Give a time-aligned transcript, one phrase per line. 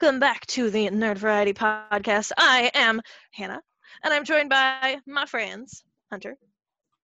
[0.00, 2.30] welcome back to the Nerd Variety Podcast.
[2.38, 3.00] I am
[3.32, 3.60] Hannah,
[4.04, 6.36] and I'm joined by my friends, Hunter.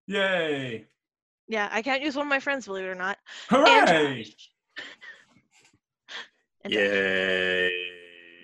[0.06, 0.85] Yay!
[1.49, 3.19] Yeah, I can't use one of my friends, believe it or not.
[3.49, 4.26] Hooray!
[6.62, 7.72] And Yay.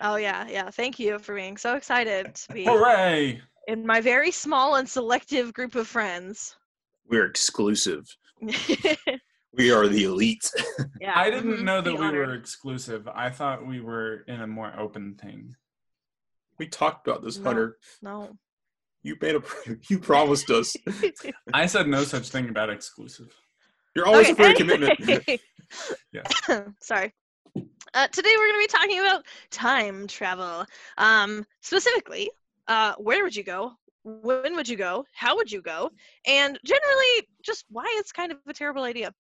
[0.01, 0.69] Oh yeah, yeah.
[0.71, 3.41] Thank you for being so excited to be Hooray!
[3.69, 6.57] in my very small and selective group of friends.
[7.09, 8.05] We're exclusive.
[9.61, 10.51] yeah, We are the elite.
[11.01, 11.13] yeah.
[11.17, 13.09] I didn't mhm, know that be we were exclusive.
[13.09, 15.55] I thought we were in a more open thing.
[16.59, 17.45] we talked about this, No.
[17.45, 17.77] Hunter.
[18.03, 18.37] No.
[19.03, 19.43] You made a
[19.89, 20.75] you promised us.
[21.55, 23.35] I said no such thing about exclusive.
[23.97, 25.01] You're always Okay, a free commitment.
[25.01, 25.41] anyway.
[26.13, 26.27] Yes.
[26.81, 27.13] Sorry.
[27.95, 30.65] Uh, today we're going to be talking about time travel.
[30.99, 32.31] Um, specifically,
[32.69, 33.73] uh, where would you go?
[34.05, 35.05] When would you go?
[35.15, 35.91] How would you go?
[36.27, 39.13] And generally, just why it's kind of a terrible idea.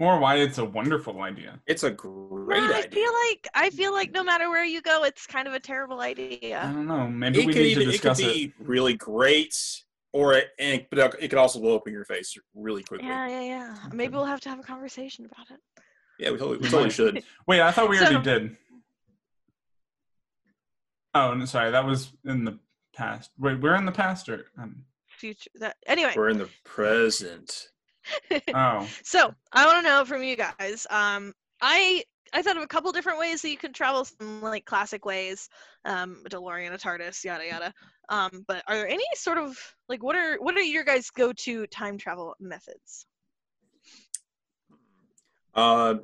[0.00, 1.60] Or why it's a wonderful idea.
[1.66, 2.90] It's a great I idea.
[2.90, 6.00] feel like I feel like no matter where you go, it's kind of a terrible
[6.00, 6.58] idea.
[6.64, 7.06] I don't know.
[7.06, 8.24] Maybe It we could, need either, to it could discuss it.
[8.32, 9.54] be really great,
[10.12, 13.06] or it, and, but it could also blow up in your face really quickly.
[13.08, 13.76] Yeah, yeah, yeah.
[13.92, 15.60] Maybe we'll have to have a conversation about it.
[16.18, 17.22] Yeah, we totally, we We totally should.
[17.46, 18.56] Wait, I thought we already So- did.
[21.14, 21.72] Oh, no, sorry.
[21.72, 22.58] That was in the
[22.94, 23.30] past.
[23.38, 24.46] Wait, we're in the past or?
[24.58, 25.50] Um, Future.
[25.56, 26.12] That anyway.
[26.16, 27.68] We're in the present.
[28.54, 30.86] Oh, So I want to know from you guys.
[30.90, 34.64] Um, I I thought of a couple different ways that you could travel, some like
[34.64, 35.48] classic ways,
[35.84, 37.74] um, a DeLorean, a TARDIS, yada yada.
[38.08, 41.66] Um, but are there any sort of like what are what are your guys' go-to
[41.66, 43.06] time travel methods?
[45.54, 45.94] Uh,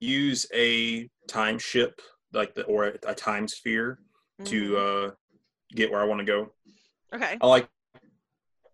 [0.00, 2.00] use a time ship,
[2.32, 3.98] like the or a, time sphere,
[4.44, 5.08] to Mhm.
[5.08, 5.14] uh,
[5.74, 6.52] get where I want to go.
[7.14, 7.68] okay, I like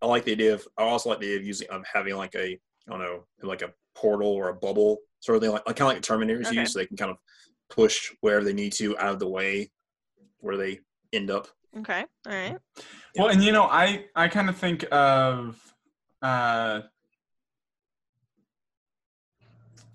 [0.02, 2.34] I like the idea of I also like the idea of using of having like
[2.34, 5.76] a I don't know like a portal or a bubble sort of thing like, like
[5.76, 6.60] kind of like the Terminators Okay.
[6.60, 7.16] use so they can kind of
[7.70, 9.70] push wherever they need to out of the way
[10.38, 10.78] where they
[11.12, 11.48] end up.
[11.78, 12.56] okay, all right.
[13.16, 15.56] well, and you know, I I kind of think of
[16.22, 16.82] uh,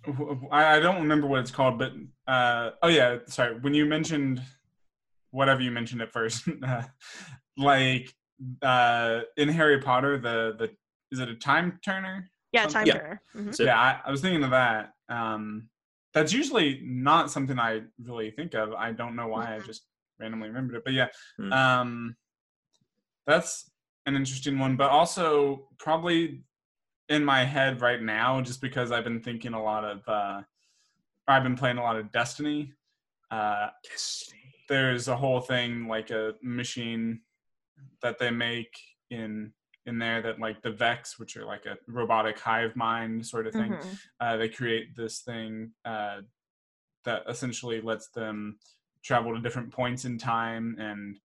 [0.06, 1.94] w- w- I, I don't remember what it's called, but
[2.28, 3.59] uh, oh yeah, sorry.
[3.59, 4.41] When you mentioned
[5.30, 6.84] whatever you mentioned at first, uh,
[7.57, 8.13] like
[8.62, 10.72] uh, in Harry Potter, the the
[11.12, 12.31] is it a time turner?
[12.51, 12.94] Yeah, Um, time yeah.
[12.97, 13.22] turner.
[13.35, 13.56] Mhm.
[13.56, 14.94] So yeah, I, I was thinking of that.
[15.09, 15.69] Um,
[16.13, 18.73] that's usually not something I really think of.
[18.73, 19.56] I don't know why.
[19.56, 19.66] I Mhm.
[19.66, 19.88] just
[20.19, 20.84] randomly remembered it.
[20.84, 21.07] But yeah,
[21.38, 21.53] Hmm.
[21.53, 22.17] um,
[23.25, 23.72] that's
[24.06, 24.75] an interesting one.
[24.75, 26.44] But also probably
[27.09, 30.44] in my head right now, just because I've been thinking a lot of, uh,
[31.28, 32.73] I've been playing a lot of Destiny.
[33.29, 33.69] Uh,
[34.68, 37.22] there's a whole thing like a machine
[38.01, 38.73] that they make
[39.09, 39.53] in
[39.86, 43.53] in there that like the Vex, which are like a robotic hive mind sort of
[43.53, 44.00] thing Mhm.
[44.19, 46.22] uh, they create this thing uh,
[47.03, 48.59] that essentially lets them
[49.03, 51.18] travel to different points in time and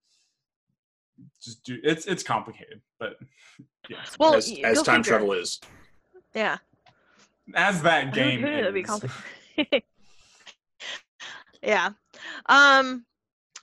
[1.43, 3.17] just do it's it's complicated but
[3.89, 5.17] yeah Well, as, as time figure.
[5.19, 5.59] travel is.
[6.33, 6.57] Yeah.
[7.55, 9.13] as that game That'd be complicated.
[11.61, 11.91] yeah.
[12.47, 13.05] Um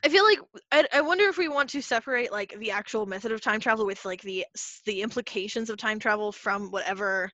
[0.05, 0.39] I feel like
[0.71, 3.87] I, I wonder if we want to separate like the actual method of time travel
[3.87, 4.45] with like the
[4.85, 7.31] the implications of time travel from whatever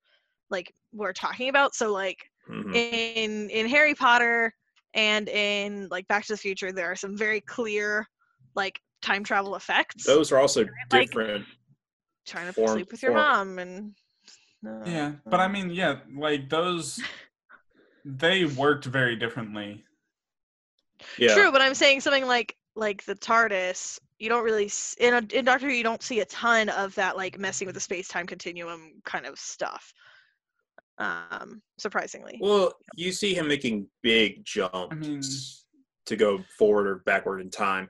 [0.51, 1.75] like we're talking about.
[1.75, 2.75] So like Mhm.
[2.75, 4.55] in in Harry Potter
[4.95, 8.07] and in like Back to the Future, there are some very clear
[8.55, 10.05] like time travel effects.
[10.05, 11.47] Those are also like- different.
[12.27, 13.23] trying to form- sleep with your form.
[13.23, 13.95] mom and
[14.67, 17.01] uh, yeah but i mean yeah like those
[18.05, 19.83] they worked very differently
[21.19, 21.35] Yeah.
[21.35, 23.99] True, but I'm saying something like like the TARDIS.
[24.19, 25.73] You don't really in a, in Doctor Who.
[25.73, 29.27] You don't see a ton of that like messing with the space time continuum kind
[29.27, 29.93] of stuff.
[30.99, 32.39] Um, surprisingly.
[32.41, 35.23] Well, you see him making big jumps i mean
[36.07, 37.89] to go forward or backward in time,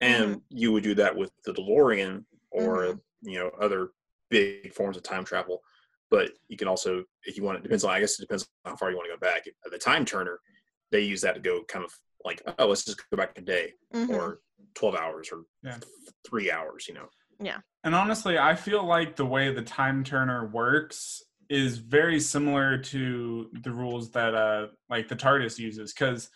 [0.00, 0.38] and Mm-hmm.
[0.50, 3.90] you would do that with the DeLorean or you know other
[4.28, 5.60] big forms of time travel.
[6.10, 7.90] But you can also, if you want, it depends on.
[7.90, 9.44] I guess it depends on how far you want to go back.
[9.70, 10.40] The time turner,
[10.90, 11.92] they use that to go kind of
[12.24, 14.10] like, oh, let's just go back a day Mhm.
[14.10, 14.40] or
[14.74, 15.78] twelve hours or Yeah.
[16.26, 16.86] three hours.
[16.88, 17.08] You know.
[17.38, 17.58] Yeah.
[17.84, 23.50] And honestly, I feel like the way the time turner works is very similar to
[23.64, 26.30] the rules that uh like the TARDIS uses cuz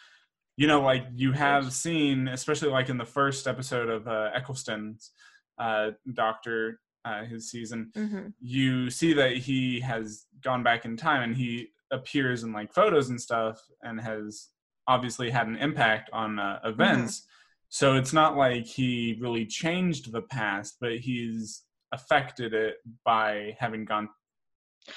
[0.57, 5.13] you know like you have seen especially like in the first episode of uh Eccleston's
[5.59, 8.33] uh doctor uh his season Mhm.
[8.41, 13.09] you see that he has gone back in time and he appears in like photos
[13.11, 14.49] and stuff and has
[14.89, 17.27] obviously had an impact on uh, events
[17.69, 23.85] so it's not like he really changed the past but he's affected it by having
[23.85, 24.09] gone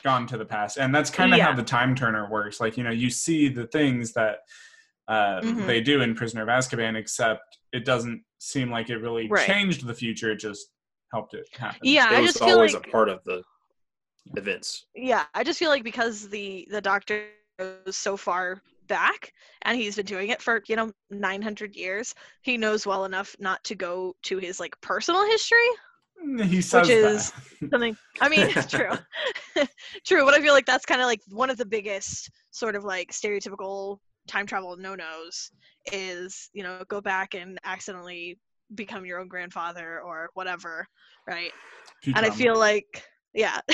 [0.04, 1.46] gone to the past and that's kind of Yeah.
[1.46, 4.40] how the time turner works like you know you see the things that
[5.08, 5.66] uh, Mhm.
[5.68, 9.48] they do in Prisoner of Azkaban, except it doesn't seem like it really Right.
[9.48, 10.32] changed the future.
[10.34, 10.74] It just
[11.14, 11.80] helped it happen.
[11.82, 13.42] Yeah, it I was just always like a part of the
[14.36, 14.88] events.
[14.96, 19.32] yeah, I just feel like because the the Doctor goes so far back
[19.64, 23.64] and he's been doing it for you know 900 years, he knows well enough not
[23.66, 25.68] to go to his like personal history.
[26.46, 27.70] He says is- that.
[27.72, 27.98] Something.
[28.22, 28.92] I mean, it's true,
[30.06, 30.26] true.
[30.26, 33.12] But I feel like that's kind of like one of the biggest sort of like
[33.12, 33.98] stereotypical
[34.28, 35.52] time travel no nos
[35.94, 38.38] is you know go back and accidentally
[38.76, 40.88] become your own grandfather or whatever,
[41.28, 41.52] right?
[42.06, 43.04] and I feel like
[43.34, 43.60] yeah,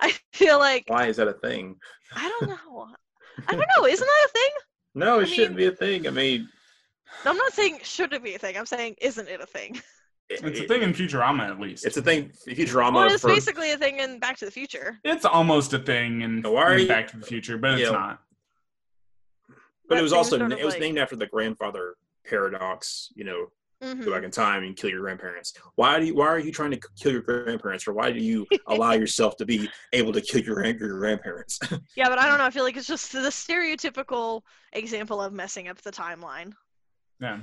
[0.00, 1.76] I feel like Why is that a thing?
[2.16, 2.88] I don't know.
[3.48, 3.86] I don't know.
[3.86, 4.50] Isn't that a thing?
[4.94, 6.06] No, it I shouldn't mean- be a thing.
[6.06, 6.48] I mean,
[7.24, 8.56] I'm not saying should it be a thing.
[8.56, 9.80] I'm saying isn't it a thing?
[10.30, 11.84] it's a thing in Futurama at least.
[11.86, 12.32] It's a thing.
[12.46, 12.94] In Futurama.
[12.94, 14.98] Well, it's for, basically a thing in Back to the Future.
[15.04, 17.90] It's almost a thing in, Why are in Back to the Future, but it's Yeah.
[17.90, 18.20] not.
[19.88, 23.12] but that it was also sort of it was like- named after the grandfather paradox.
[23.14, 23.46] You know,
[23.82, 24.04] Mhm.
[24.04, 25.52] go back in time and kill your grandparents.
[25.74, 28.46] Why do you, why are you trying to kill your grandparents, or why do you
[28.68, 31.58] allow yourself to be able to kill your your grandparents?
[31.96, 32.46] Yeah, but I don't know.
[32.46, 34.42] I feel like it's just the stereotypical
[34.72, 36.52] example of messing up the timeline.
[37.20, 37.40] Yeah.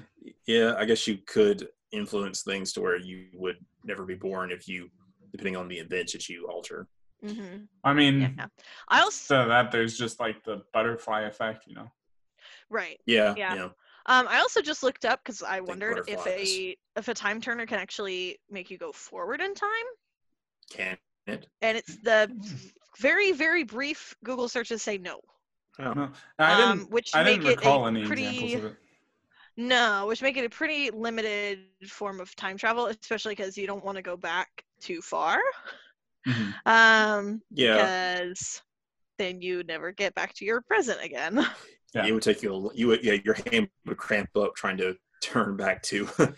[0.48, 4.68] yeah, I guess you could influence things to where you would never be born if
[4.68, 4.90] you,
[5.32, 6.88] depending on the events that you alter.
[7.22, 8.48] hmm I mean, Yeah.
[8.88, 11.92] I also so that there's just like the butterfly effect, you know.
[12.70, 13.00] right.
[13.06, 13.56] Yeah, Yeah.
[13.56, 13.70] yeah.
[14.06, 17.42] Um, I also just looked up because I Think wondered if a if a time
[17.42, 19.69] turner can actually make you go forward in time,
[20.72, 20.98] Can
[21.28, 21.48] it?
[21.62, 22.30] and it's the
[23.00, 25.19] very very brief Google searches say no.
[25.80, 25.94] Oh.
[25.94, 26.72] No, I didn't.
[26.72, 28.78] um, which I make didn't recall it a any pretty examples of it.
[29.57, 33.84] no, which make it a pretty limited form of time travel, especially because you don't
[33.84, 34.50] want to go back
[34.80, 35.40] too far.
[36.28, 36.54] Mhm.
[36.66, 38.62] Um, Yeah, because
[39.18, 41.45] then you never get back to your present again.
[41.94, 42.06] Yeah.
[42.06, 42.54] it would take you.
[42.54, 46.08] A, you would, yeah, your hand would cramp up trying to turn back to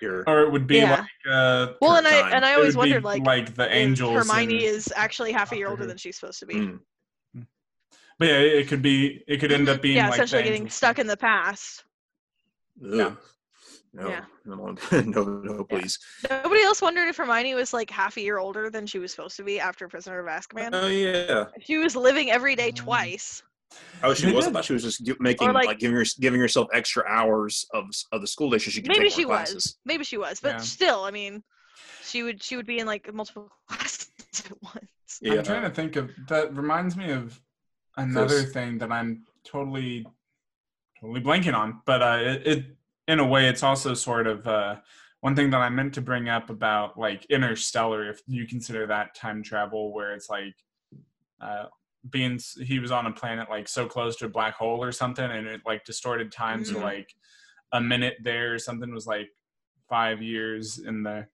[0.00, 0.22] your.
[0.26, 0.90] Or it would be Yeah.
[1.00, 4.14] like uh, well, and I and I always wondered like, like the if angels.
[4.26, 6.54] Hermione and- is actually half a year older than she's supposed to be.
[6.54, 6.80] Mm.
[8.18, 9.24] But yeah, it could be.
[9.26, 10.74] It could end up being yeah, like essentially getting angels.
[10.74, 11.84] stuck in the past.
[12.84, 13.16] Ugh.
[13.92, 14.24] No, Yeah.
[14.44, 15.98] no, no, no, please.
[16.30, 19.36] Nobody else wondered if Hermione was like half a year older than she was supposed
[19.38, 20.70] to be after Prisoner of Azkaban.
[20.74, 21.46] Oh yeah.
[21.60, 23.42] she was living every day Um, twice.
[24.02, 24.46] Oh, she They was.
[24.46, 24.64] I did.
[24.64, 28.26] she was just making like- like, giving her giving herself extra hours of of the
[28.26, 29.54] school day so she could Maybe take she classes.
[29.54, 29.78] was.
[29.84, 30.58] Maybe she was, but Yeah.
[30.58, 31.42] still, I mean,
[32.02, 34.10] she would she would be in like multiple classes
[34.46, 35.18] at once.
[35.20, 35.34] Yeah.
[35.34, 36.54] I'm trying to think of that.
[36.54, 37.40] Reminds me of
[37.96, 38.52] another Chris.
[38.52, 40.06] thing that I'm totally,
[41.00, 41.82] totally blanking on.
[41.84, 42.66] But uh, it, it,
[43.08, 44.76] in a way, it's also sort of uh,
[45.20, 48.08] one thing that I meant to bring up about like Interstellar.
[48.08, 50.54] If you consider that time travel, where it's like
[51.40, 51.66] uh,
[52.08, 55.24] being he was on a planet like so close to a black hole or something,
[55.30, 56.64] and it like distorted time.
[56.64, 56.82] So Mhm.
[56.82, 57.14] like
[57.72, 59.28] a minute there or something was like
[59.88, 61.26] five years in the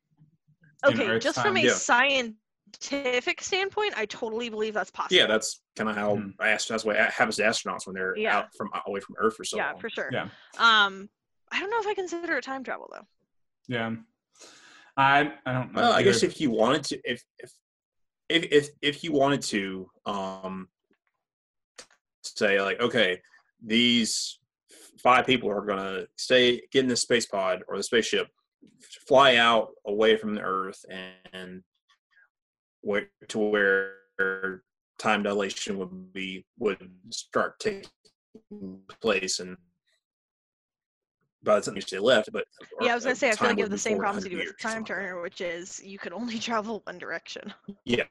[0.86, 1.72] in Okay, Earth's just from a Yeah.
[1.72, 5.16] scientific standpoint, I totally believe that's possible.
[5.16, 6.34] Yeah, that's kind of how Mhm.
[6.40, 8.36] ast- that's what happens to astronauts when they're Yeah.
[8.38, 9.80] out from away from Earth for so yeah, long.
[9.80, 10.10] for sure.
[10.12, 10.28] Yeah.
[10.58, 11.08] Um,
[11.50, 13.06] I don't know if I consider it time travel though.
[13.68, 13.92] yeah.
[14.98, 15.80] I I don't know.
[15.82, 17.52] Well, I guess if you wanted to, if if
[18.28, 20.69] if if, if you wanted to, um,
[22.23, 23.21] say like, okay,
[23.64, 24.38] these
[25.02, 28.28] five people are gonna stay, get in the space pod or the spaceship,
[29.06, 31.62] fly out away from the Earth, and
[32.80, 34.62] where to where
[34.99, 37.85] time dilation would be would start taking
[39.00, 39.56] place and.
[41.46, 42.44] By the time they left, but
[42.80, 44.36] Yeah, I was gonna say I feel like you have the same problems you do
[44.38, 44.94] with time something like that.
[44.94, 48.02] turner, which is you can only travel one direction, Yeah,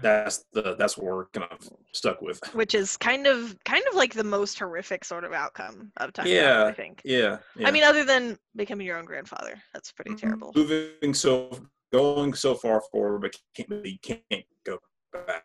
[0.00, 2.40] that's the that's what we're kind of stuck with.
[2.54, 6.26] which is kind of kind of like the most horrific sort of outcome of time
[6.26, 6.66] travel.
[6.68, 7.02] I think.
[7.04, 7.68] Yeah, yeah.
[7.68, 10.20] I mean, other than becoming your own grandfather, that's pretty Mhm.
[10.20, 10.52] terrible.
[10.56, 11.60] moving so
[11.92, 14.78] going so far forward, but can't but you can't go
[15.12, 15.44] back.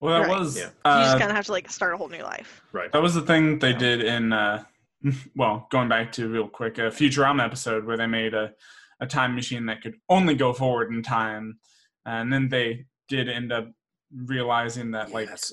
[0.00, 0.38] Well, that Right.
[0.38, 0.66] was Yeah.
[0.66, 2.62] you uh, just kind of have to like start a whole new life.
[2.70, 2.92] Right.
[2.92, 3.78] that was the thing they Yeah.
[3.78, 4.64] did in uh,
[5.36, 8.52] well, going back to real quick a Futurama episode where they made a
[9.00, 11.58] a time machine that could only go forward in time,
[12.04, 13.70] and then they did end up
[14.12, 15.52] realizing that like Yes.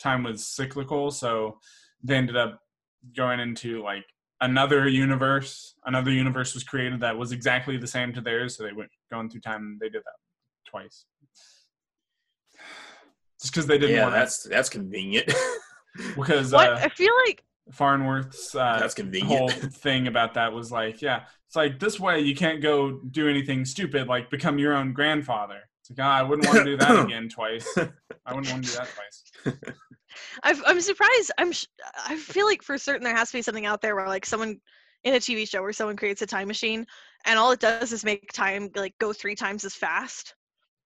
[0.00, 1.58] time was cyclical, so
[2.02, 2.60] they ended up
[3.16, 4.04] going into like
[4.40, 5.74] another universe.
[5.84, 9.28] Another universe was created that was exactly the same to theirs, so they went going
[9.28, 9.62] through time.
[9.62, 11.04] and They did that twice.
[13.40, 15.32] Just because they didn't yeah, want that's that's convenient.
[16.16, 17.42] because What uh, I feel like
[17.72, 22.34] Farnsworth's uh, that's whole thing about that was like, yeah, it's like this way you
[22.34, 25.60] can't go do anything stupid like become your own grandfather.
[25.80, 27.66] It's like, ah, I wouldn't want to do that again twice.
[27.76, 29.56] I wouldn't want to do that twice.
[30.42, 31.32] I've, I'm surprised.
[31.38, 31.52] I'm.
[31.52, 31.66] sh-
[32.06, 34.60] I feel like for certain there has to be something out there where like someone
[35.02, 36.86] in a TV show where someone creates a time machine
[37.26, 40.34] and all it does is make time like go three times as fast.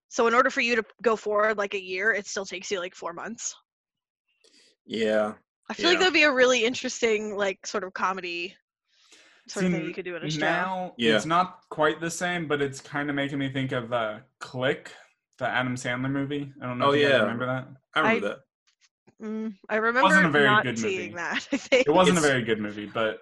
[0.09, 2.81] So in order for you to go forward like a year, it still takes you
[2.81, 3.55] like four months.
[4.87, 5.35] Yeah.
[5.69, 5.99] I feel like Yeah.
[6.01, 8.57] that'd be a really interesting like sort of comedy
[9.49, 10.41] sort of thing you could do in a show.
[10.41, 11.17] Now Yeah.
[11.17, 14.93] it's not quite the same, but it's kind of making me think of uh, Click,
[15.39, 16.53] the Adam Sandler movie.
[16.63, 17.21] I don't know Oh, if you guys yeah.
[17.23, 17.69] remember that.
[17.95, 18.39] I remember I- that.
[19.21, 21.15] Mm, I remember Wasn't a very not good seeing movie.
[21.15, 21.49] that.
[21.53, 23.21] I think It wasn't a very good movie, but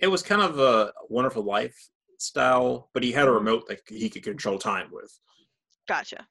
[0.00, 1.76] It was kind of a Wonderful Life
[2.18, 3.34] style, but he had a Mhm.
[3.34, 5.12] remote that he could control time with.
[5.86, 6.26] Gotcha.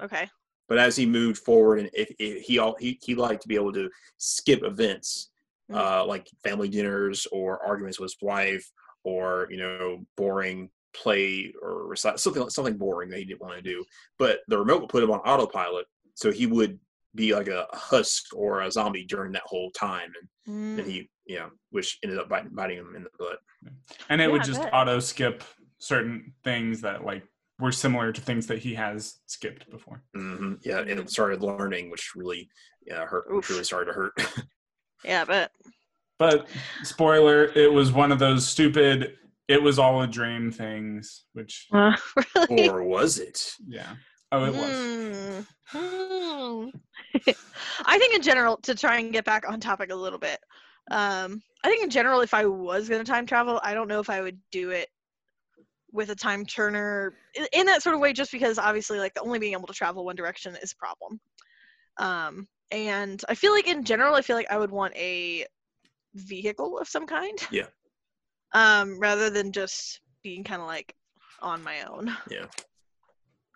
[0.00, 0.28] Okay.
[0.72, 3.56] But as he moved forward, and if, if he all he he liked to be
[3.56, 5.30] able to skip events,
[5.70, 5.76] Mhm.
[5.76, 8.66] uh, like family dinners or arguments with his wife,
[9.04, 13.60] or you know, boring play or recite something something boring that he didn't want to
[13.60, 13.84] do.
[14.18, 16.80] But the remote would put him on autopilot, so he would
[17.14, 20.26] be like a husk or a zombie during that whole time, and
[20.74, 23.40] then Mm, he, you know, which ended up biting, biting him in the butt.
[24.08, 25.44] and it Yeah, would just auto skip
[25.80, 27.24] certain things that like
[27.62, 30.02] were similar to things that he has skipped before.
[30.14, 32.50] hmm Yeah, and it started learning, which really,
[32.86, 33.24] yeah, hurt.
[33.32, 33.48] Oof.
[33.48, 34.12] really started to hurt.
[35.04, 35.52] yeah, but
[36.18, 36.48] But
[36.82, 39.16] spoiler, it was one of those stupid
[39.48, 41.96] "it was all a dream" things, which uh,
[42.50, 42.68] really.
[42.68, 43.54] or was it?
[43.66, 43.94] yeah.
[44.32, 44.76] Oh, it was.
[44.76, 45.46] Mm.
[45.66, 46.68] Hmm.
[47.86, 50.40] I think in general, to try and get back on topic a little bit,
[50.90, 54.00] um, I think in general, if I was going to time travel, I don't know
[54.00, 54.88] if I would do it
[55.92, 57.14] with a time turner
[57.52, 60.04] in, that sort of way, just because obviously, like, the only being able to travel
[60.04, 61.20] one direction is a problem.
[61.98, 65.46] Um, and I feel like in general, I feel like I would want a
[66.14, 67.38] vehicle of some kind.
[67.50, 67.66] Yeah.
[68.54, 70.94] Um, rather than just being kind of like
[71.40, 72.14] on my own.
[72.30, 72.46] Yeah.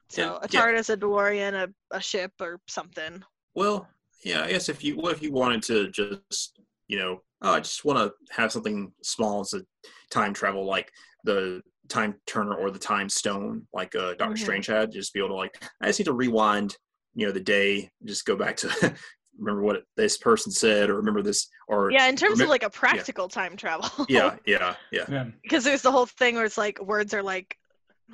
[0.09, 0.61] So Yeah, a yeah.
[0.61, 3.23] TARDIS, a DeLorean, a, a ship, or something.
[3.55, 3.89] Well,
[4.25, 7.61] yeah, I guess if you what if you wanted to just you know, oh, I
[7.61, 9.63] just want to have something small as a
[10.11, 10.91] time travel like
[11.25, 14.39] the time turner or the time stone, like uh, doctor Mhm.
[14.39, 16.77] Strange had, just be able to like I just need to rewind,
[17.15, 18.69] you know, the day, just go back to
[19.39, 22.71] remember what this person said or remember this or Yeah, in terms of like a
[22.71, 23.89] practical time travel.
[24.09, 25.05] yeah, yeah, yeah.
[25.09, 25.25] Yeah.
[25.43, 27.57] because there's the whole thing where it's like words are like,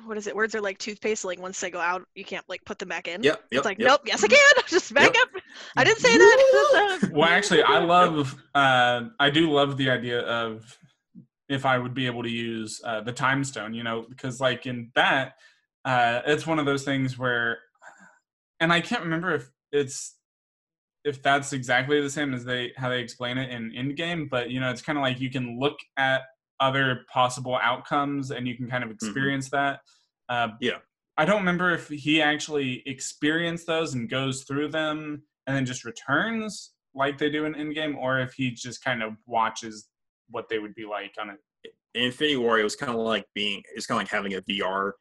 [0.05, 0.35] what is it?
[0.35, 1.23] Words are like toothpaste.
[1.23, 3.21] Like once they go out, you can't like put them back in.
[3.23, 3.43] Yep, yep.
[3.51, 3.87] It's like, yep.
[3.89, 4.31] nope, yes I Mhm.
[4.31, 4.63] can.
[4.67, 5.15] Just back Yep.
[5.35, 5.41] up.
[5.77, 7.09] I didn't say that.
[7.11, 8.35] Well, actually, I love.
[8.55, 10.77] Uh, I do love the idea of
[11.49, 13.73] if I would be able to use uh, the time stone.
[13.73, 15.33] You know, because like in that,
[15.85, 17.59] uh, it's one of those things where,
[18.59, 20.15] and I can't remember if it's
[21.03, 24.59] if that's exactly the same as they how they explain it in Endgame, but you
[24.59, 26.21] know, it's kind of like you can look at
[26.59, 29.81] other possible outcomes and you can kind of experience that.
[30.29, 30.77] Uh, Yeah.
[31.17, 35.83] I don't remember if he actually experienced those and goes through them and then just
[35.85, 39.87] returns like they do in Endgame, or if he just kind of watches
[40.29, 41.39] what they would be like on it.
[41.93, 44.41] in Infinity War, it was kind of like being it's kind of like having a
[44.41, 44.93] VR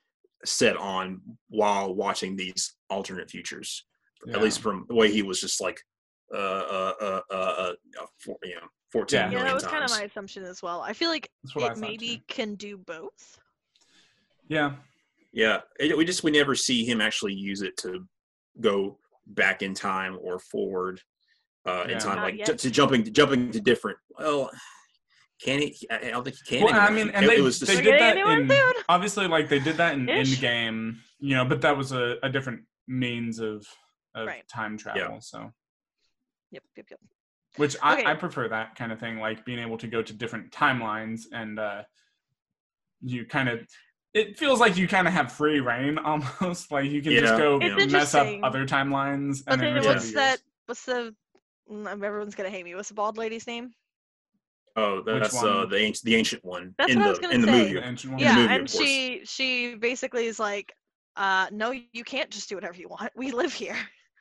[0.44, 3.84] set on while watching these alternate futures.
[4.26, 4.36] Yeah.
[4.36, 5.80] At least from the way he was just like,
[6.32, 9.30] uh, uh, uh, uh, uh, uh four, you know, fourteen Yeah.
[9.32, 10.80] yeah, that was kind of my assumption as well.
[10.80, 12.22] I feel like That's what it maybe too.
[12.28, 13.38] can do both.
[14.48, 14.74] Yeah.
[15.32, 18.06] Yeah, it, we just we never see him actually use it to
[18.60, 21.00] go back in time or forward
[21.66, 21.94] uh, Yeah.
[21.94, 22.46] in time, Not like yet.
[22.48, 23.96] to, to jumping to jumping to different.
[24.18, 24.50] Well,
[25.44, 25.76] can he?
[25.90, 26.64] I I don't think he can.
[26.64, 28.58] Well, I mean, and it, they, it was just they did that in one
[28.88, 30.40] obviously like they did that in Ish.
[30.40, 33.66] Endgame, you know, but that was a, a different means of
[34.14, 34.46] of Right.
[34.48, 35.20] time travel.
[35.20, 35.50] So,
[36.50, 37.00] Yep, yep, yep.
[37.56, 38.10] which I, Okay.
[38.10, 41.58] I prefer that kind of thing, like being able to go to different timelines and
[41.58, 41.82] uh,
[43.02, 43.60] you kind of.
[44.14, 46.70] It feels like you kind of have free reign almost.
[46.70, 50.12] Like you can just go It's mess up other timelines But and then then what's
[50.12, 50.38] that?
[50.66, 51.14] What's the?
[51.70, 52.74] mm, Everyone's gonna hate me.
[52.74, 53.72] What's the bald lady's name?
[54.76, 57.34] Oh, that's uh, the ancient the ancient one That's in what I the was gonna
[57.34, 57.74] in the movie.
[57.74, 58.22] The ancient one?
[58.22, 60.72] In the yeah, movie, and she she basically is like,
[61.16, 63.10] uh, no, you can't just do whatever you want.
[63.16, 63.76] We live here,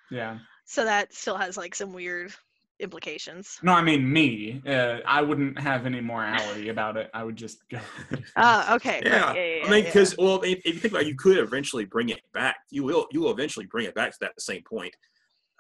[0.10, 0.40] Yeah.
[0.66, 2.34] so that still has like some weird
[2.80, 3.60] implications.
[3.62, 4.62] No, I mean me.
[4.68, 7.10] Uh, I wouldn't have any morality about it.
[7.14, 7.80] I would just go.
[8.36, 9.02] Ah, okay.
[9.06, 9.90] Yeah, right, yeah, yeah, I mean, yeah.
[9.90, 12.58] because well, if, if you think about, it, you could eventually bring it back.
[12.72, 14.94] You will, you will eventually bring it back to that same point.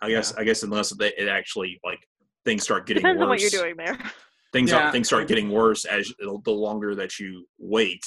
[0.02, 2.00] I guess, I guess, unless they, it actually like
[2.44, 3.24] things start getting depends worse.
[3.24, 4.00] on what you're doing there.
[4.54, 8.06] Things Yeah, things start getting worse as the longer that you wait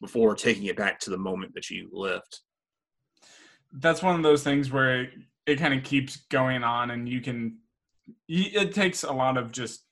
[0.00, 2.42] before taking it back to the moment that you left.
[3.78, 5.10] that's one of those things where it,
[5.46, 7.58] it kind of keeps going on and you can
[8.28, 9.84] it takes a lot of just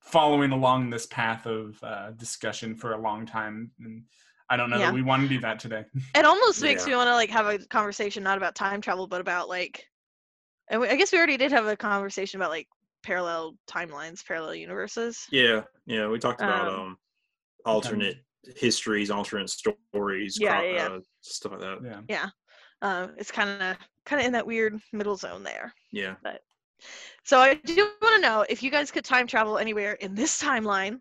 [0.00, 4.02] following along this path of uh, discussion for a long time and
[4.48, 4.86] i don't know Yeah.
[4.86, 5.84] that we want to do that today
[6.14, 6.92] It almost makes Yeah.
[6.92, 9.86] me want to like have a conversation not about time travel, but about like
[10.68, 12.68] And we, I guess we already did have a conversation about like
[13.02, 15.26] parallel timelines, parallel universes.
[15.30, 16.08] Yeah, yeah.
[16.08, 16.98] We talked about Um, um,
[17.64, 18.16] alternate
[18.56, 20.94] histories, alternate stories, Yeah, cro- yeah, yeah.
[20.96, 21.78] Uh, stuff like that.
[21.84, 22.00] Yeah.
[22.08, 22.30] Yeah.
[22.80, 25.72] Um, it's kind of kind of in that weird middle zone there.
[25.90, 26.14] Yeah.
[26.22, 26.42] but
[27.24, 30.40] So I do want to know if you guys could time travel anywhere in this
[30.42, 31.00] timeline,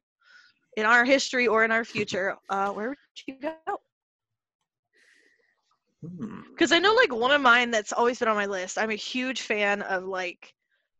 [0.75, 3.53] in our history or in our future, uh, where would you go?
[6.01, 6.41] Hmm.
[6.51, 8.77] Because I know like one of mine that's always been on my list.
[8.77, 10.53] I'm a huge fan of like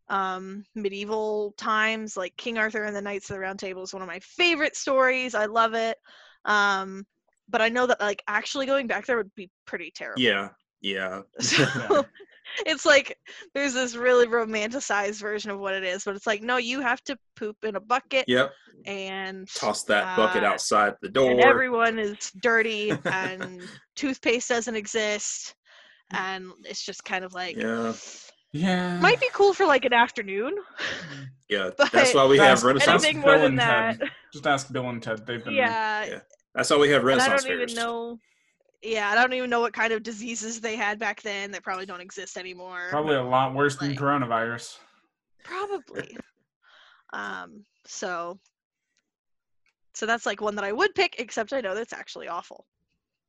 [0.09, 4.01] um medieval times like king arthur and the knights of the round table is one
[4.01, 5.97] of my favorite stories i love it
[6.45, 7.05] um
[7.49, 10.49] but i know that like actually going back there would be pretty terrible Yeah.
[10.81, 11.21] Yeah.
[11.41, 12.05] so
[12.65, 13.17] it's like
[13.53, 17.03] there's this really romanticized version of what it is but it's like no you have
[17.03, 18.53] to poop in a bucket Yep.
[18.85, 21.31] and Toss that bucket Uh, outside the door.
[21.31, 25.55] and everyone is dirty and toothpaste doesn't exist
[26.13, 27.93] and it's just kind of like Yeah.
[28.57, 28.99] Yeah.
[28.99, 30.53] might be cool for like an afternoon
[31.49, 31.69] Yeah.
[31.77, 33.03] But That's why we That's- have Renaissance.
[33.03, 34.09] anything Bill more than and that Ted.
[34.33, 35.25] Just ask Bill and Ted.
[35.25, 36.19] They've been yeah, Yeah.
[36.55, 38.17] That's why we have and i don't even know
[38.83, 41.85] yeah i don't even know what kind of diseases they had back then that probably
[41.85, 44.77] don't exist anymore probably a lot worse than coronavirus.
[45.43, 46.15] probably
[47.13, 48.39] um so
[49.93, 52.65] so that's like one that i would pick except i know that's actually awful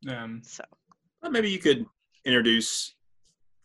[0.08, 0.64] Um, so
[1.22, 1.84] Well, maybe you could
[2.24, 2.94] introduce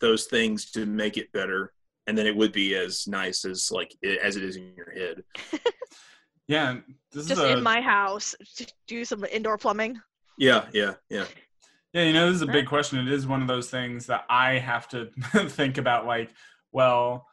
[0.04, 1.72] those things to make it better,
[2.08, 5.24] and then it would be as nice as like as it is in your head.
[6.48, 6.78] yeah.
[7.14, 10.00] This just is a, in my house to do some indoor plumbing
[10.38, 10.66] Yeah.
[10.74, 10.96] Yeah.
[11.10, 11.26] Yeah.
[11.94, 12.98] Yeah, you know, this is a big question.
[13.00, 15.06] It is one of those things that I have to
[15.60, 16.32] think about like,
[16.72, 17.28] well,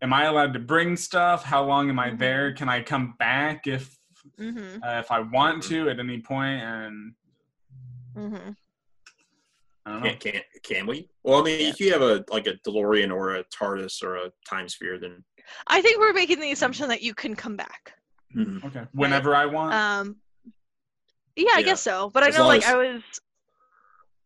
[0.00, 1.42] am I allowed to bring stuff?
[1.42, 2.18] How long am I Mhm.
[2.18, 2.52] there?
[2.54, 3.94] Can I come back if
[4.40, 6.62] mm-hmm uh, if I want to at any point?
[6.62, 7.14] And
[8.16, 8.50] mm-hmm
[9.86, 10.02] I don't.
[10.20, 11.08] Can, can can we?
[11.22, 14.30] Well, I mean, if you have a like a DeLorean or a TARDIS or a
[14.48, 15.24] time sphere, then
[15.68, 17.94] i think we're making the assumption that you can come back
[18.36, 18.64] mhm.
[18.64, 19.72] Okay, whenever I want.
[19.74, 20.16] Um,
[21.36, 21.66] yeah, I Yeah.
[21.66, 22.10] guess so.
[22.10, 23.02] But I know, like, as- I was,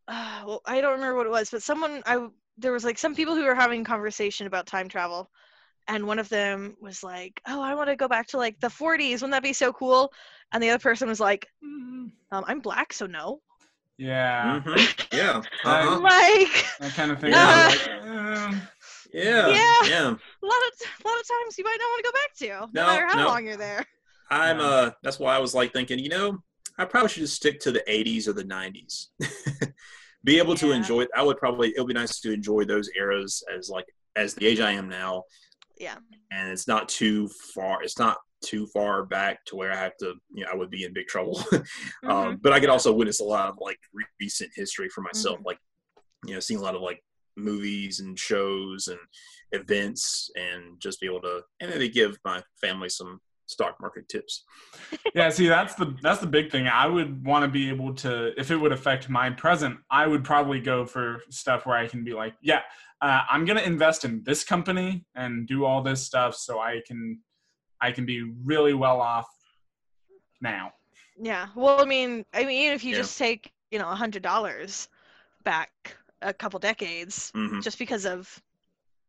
[0.09, 3.14] uh, well, I don't remember what it was, but someone, I there was like some
[3.14, 5.31] people who were having conversation about time travel,
[5.88, 8.68] and one of them was like, "Oh, I want to go back to like the
[8.68, 9.20] 40s.
[9.20, 10.12] Wouldn't that be so cool?"
[10.53, 13.42] And the other person was like, "Mm, um, "I'm black, so no."
[14.01, 15.17] Yeah, Mhm.
[15.17, 16.01] yeah, Uh, uh-huh.
[16.01, 17.31] Like that kind of thing.
[17.33, 17.47] Yeah.
[17.47, 18.61] I like, eh.
[19.13, 19.89] yeah, Yeah.
[19.89, 20.07] yeah.
[20.09, 20.73] a lot of
[21.05, 23.07] a lot of times, you might not want to go back to, no, No, matter
[23.07, 23.27] how no.
[23.29, 23.85] long you're there.
[24.31, 24.65] I'm Yeah.
[24.67, 26.43] uh, that's why I was like thinking, you know,
[26.79, 29.09] I probably should just stick to the '80s or the '90s.
[30.25, 30.75] Be able to Yeah.
[30.77, 31.07] enjoy.
[31.17, 31.69] I would probably.
[31.75, 33.87] It would be nice to enjoy those eras as like
[34.17, 35.25] as the age I am now,
[35.79, 35.97] Yeah.
[36.31, 37.83] and it's not too far.
[37.83, 40.14] It's not too far back to where I have to.
[40.33, 41.40] You know, I would be in big trouble.
[41.53, 42.11] Mm-hmm.
[42.11, 45.38] um, but I could also witness a lot of like re- recent history for myself,
[45.40, 45.44] Mhm.
[45.44, 45.59] like
[46.26, 47.03] you know, seeing a lot of like
[47.37, 48.98] movies and shows and
[49.53, 54.44] events, and just be able to and maybe give my family some stock market tips.
[55.14, 58.33] yeah see that's the that's the big thing i would want to be able to
[58.38, 62.05] if it would affect my present i would probably go for stuff where i can
[62.05, 62.61] be like yeah
[63.03, 66.81] uh, i'm going to invest in this company and do all this stuff so i
[66.87, 67.18] can
[67.81, 69.29] i can be really well off
[70.40, 70.73] now
[71.19, 71.49] Yeah.
[71.55, 73.03] Well, I mean, I mean, even if you Yeah.
[73.03, 74.88] just take, you know, a hundred dollars
[75.45, 75.71] back
[76.23, 78.43] a couple decades, hmm just because of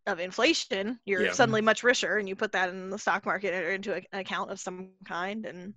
[0.07, 1.31] of inflation, you're Yeah.
[1.31, 4.19] suddenly much richer, and you put that in the stock market or into a- an
[4.19, 5.73] account of some kind, and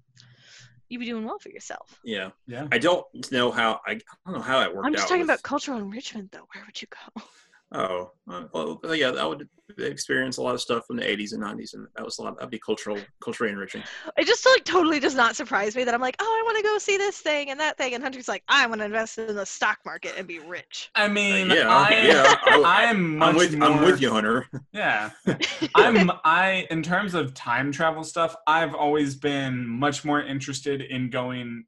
[0.89, 2.01] you'd be doing well for yourself.
[2.05, 5.05] Yeah, yeah I don't know how I, I don't know how that worked I'm just
[5.05, 5.09] out.
[5.11, 6.47] talking with- about cultural enrichment, though.
[6.53, 7.23] Where would you go?
[7.75, 11.43] Oh, uh, well, yeah, I would experience a lot of stuff from the '80s and
[11.43, 12.37] '90s, and that was a lot.
[12.37, 13.83] That'd be cultural, culturally enriching.
[14.17, 16.63] It just like totally does not surprise me that I'm like, oh, I want to
[16.63, 19.35] go see this thing and that thing, and Hunter's like, I want to invest in
[19.35, 20.91] the stock market and be rich.
[20.95, 24.11] i mean yeah, I, yeah, I- I am much I'm with, more I'm with you,
[24.13, 24.47] Hunter.
[24.73, 25.11] yeah
[25.75, 31.11] i'm i in terms of time travel stuff i've always been much more interested in
[31.11, 31.65] going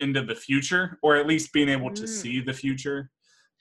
[0.00, 2.08] into the future or at least being able to Mm.
[2.08, 3.10] see the future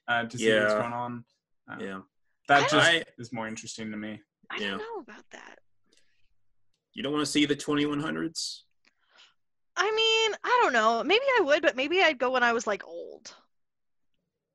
[0.08, 0.80] uh, to see what's Yeah.
[0.80, 1.26] going on
[1.70, 2.02] Uh, Yeah,
[2.48, 4.70] that just I- is more interesting to me I Yeah.
[4.72, 5.60] don't know about that.
[6.94, 8.64] you don't want to see the 2100s.
[9.76, 11.04] I mean, I don't know.
[11.04, 13.36] Maybe I would, but maybe I'd go when I was like old.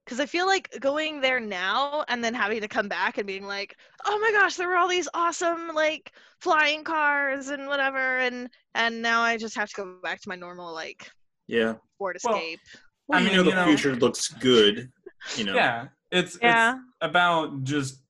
[0.05, 3.44] Because I feel like going there now and then having to come back and being
[3.46, 8.49] like, oh my gosh, there were all these awesome like flying cars and whatever, and
[8.75, 11.11] and now I just have to go back to my normal like
[11.46, 12.61] Yeah, board Escape.
[13.07, 14.90] well, I you mean, know the you know- future looks good.
[15.37, 16.75] You know, yeah it's Yeah.
[16.75, 18.01] it's about just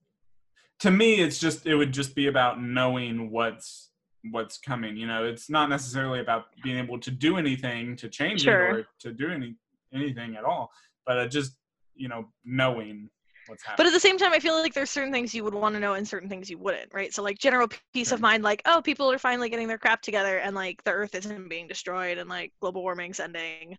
[0.81, 3.91] to me it's just it would just be about knowing what's
[4.31, 8.43] what's coming you know it's not necessarily about being able to do anything to change
[8.43, 8.69] Sure.
[8.69, 9.57] it or to do any
[9.93, 10.71] anything at all
[11.07, 11.57] but uh, just
[11.95, 13.09] you know knowing
[13.47, 13.77] what's happening.
[13.79, 15.81] But at the same time, I feel like there's certain things you would want to
[15.81, 17.13] know and certain things you wouldn't, right?
[17.13, 20.39] So like general peace of mind, like oh, people are finally getting their crap together
[20.39, 23.77] and like the Earth isn't being destroyed and like global warming's ending.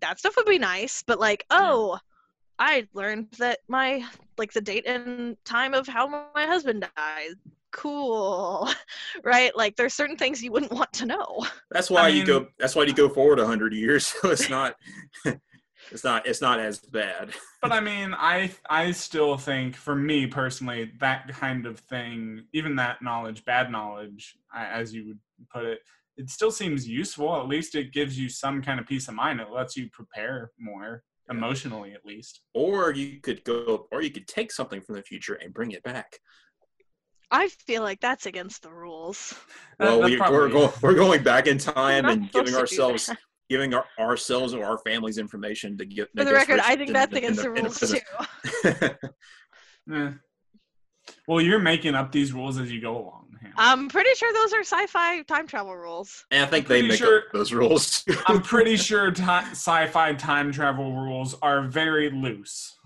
[0.00, 1.02] That stuff would be nice.
[1.06, 1.98] But like oh,
[2.64, 4.04] I learned that my
[4.38, 7.30] like the date and time of how my husband died.
[7.72, 8.68] Cool,
[9.24, 9.50] right?
[9.56, 11.44] Like there's certain things you wouldn't want to know.
[11.72, 12.46] That's why you mean- go.
[12.60, 14.06] That's why you go forward a hundred years.
[14.22, 14.76] So it's not.
[15.90, 16.24] it's not.
[16.24, 17.30] It's not as bad.
[17.60, 22.76] but I mean, I I still think, for me personally, that kind of thing, even
[22.76, 25.18] that knowledge, bad knowledge, I- as you would
[25.52, 25.80] put it,
[26.16, 27.34] it still seems useful.
[27.34, 29.40] At least it gives you some kind of peace of mind.
[29.40, 31.02] It lets you prepare more
[31.36, 32.40] emotionally, at least.
[32.54, 33.86] Or you could go.
[33.90, 36.18] Or you could take something from the future and bring it back.
[37.30, 39.34] I feel like that's against the rules.
[39.80, 40.52] Well, that we, we're, is.
[40.52, 40.70] going.
[40.82, 43.10] We're going back in time and giving ourselves,
[43.48, 46.08] giving our, ourselves or our families information to get.
[46.16, 49.08] For the record, I think in that's the- in against the, in rules too.
[49.92, 50.12] Eh.
[51.26, 53.21] Well, you're making up these rules as you go along.
[53.56, 53.82] Hannah.
[53.82, 56.24] I'm pretty sure those are sci-fi time travel rules.
[56.30, 58.04] And I think they make sure- up those rules.
[58.26, 62.76] I'm pretty sure ti sci-fi time travel rules are very loose.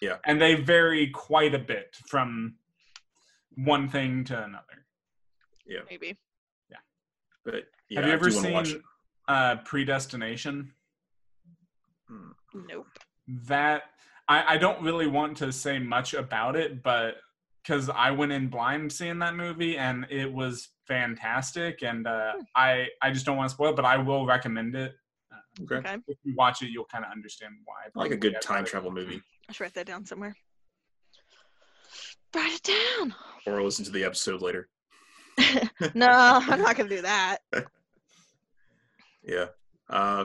[0.00, 0.16] Yeah.
[0.24, 2.54] And they vary quite a bit from
[3.56, 4.86] one thing to another.
[5.66, 5.80] Yeah.
[5.90, 6.16] Maybe.
[6.70, 6.76] Yeah.
[7.44, 8.82] But yeah, Have you I ever do wanna watch seen
[9.26, 10.72] uh, Predestination?
[12.08, 12.30] Hmm.
[12.68, 12.86] Nope.
[13.48, 13.82] That
[14.28, 17.16] I, I don't really want to say much about it, but
[17.68, 22.40] because I went in blind seeing that movie and it was fantastic, and uh, Hmm.
[22.56, 24.94] I I just don't want to spoil it, but I will recommend it.
[25.62, 25.76] Okay.
[25.76, 25.96] Okay.
[26.06, 27.74] If you watch it, you'll kind of understand why.
[27.94, 30.34] I like a good time travel movie, I should write that down somewhere.
[32.34, 33.14] Write it down.
[33.46, 34.68] or listen to the episode later.
[35.94, 37.38] no, I'm not gonna do that.
[39.24, 39.46] Yeah.
[39.90, 40.24] Uh,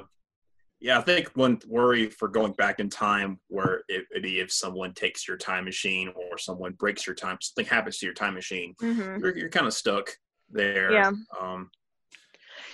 [0.84, 4.52] yeah, I think one worry for going back in time where it would be if
[4.52, 8.34] someone takes your time machine or someone breaks your time, something happens to your time
[8.34, 10.12] machine, hmm you're, you're kind of stuck
[10.52, 10.92] there.
[10.92, 11.12] Yeah.
[11.42, 11.70] Um,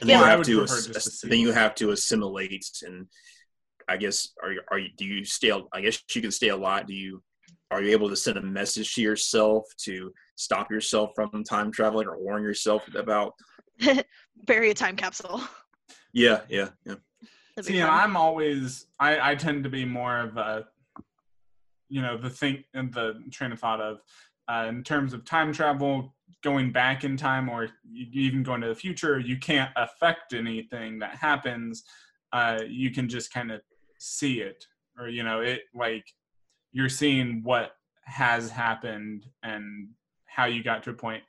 [0.02, 3.06] and Yeah, then you have to, ass- to then you have to assimilate and
[3.88, 6.58] I guess are you, are you do you stay I guess you can stay a
[6.58, 6.88] lot.
[6.88, 7.22] do you
[7.72, 12.08] are you able to send a message to yourself to stop yourself from time traveling
[12.08, 13.34] or warn yourself about
[14.46, 15.42] Bury a time capsule.
[16.14, 17.09] yeah yeah yeah That'd be
[17.62, 18.00] See, and fun.
[18.00, 20.66] I'm always I I tend to be more of a
[21.90, 24.02] you know the think and the train of thought of
[24.48, 27.68] uh, in terms of time travel going back in time or
[28.14, 31.84] even going to the future you can't affect anything that happens.
[32.32, 33.62] Uh, you can just kind of
[33.98, 34.66] see it
[34.98, 36.06] or you know it like
[36.72, 37.72] you're seeing what
[38.06, 39.90] has happened and
[40.26, 41.24] how you got to a point.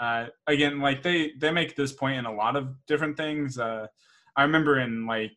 [0.00, 3.58] Uh, again like they they make this point in a lot of different things.
[3.58, 3.86] Uh,
[4.36, 5.30] i remember in like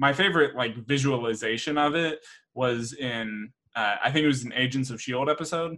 [0.00, 2.20] my favorite like visualization of it
[2.54, 5.76] was in uh, I think it was an Agents of Shield episode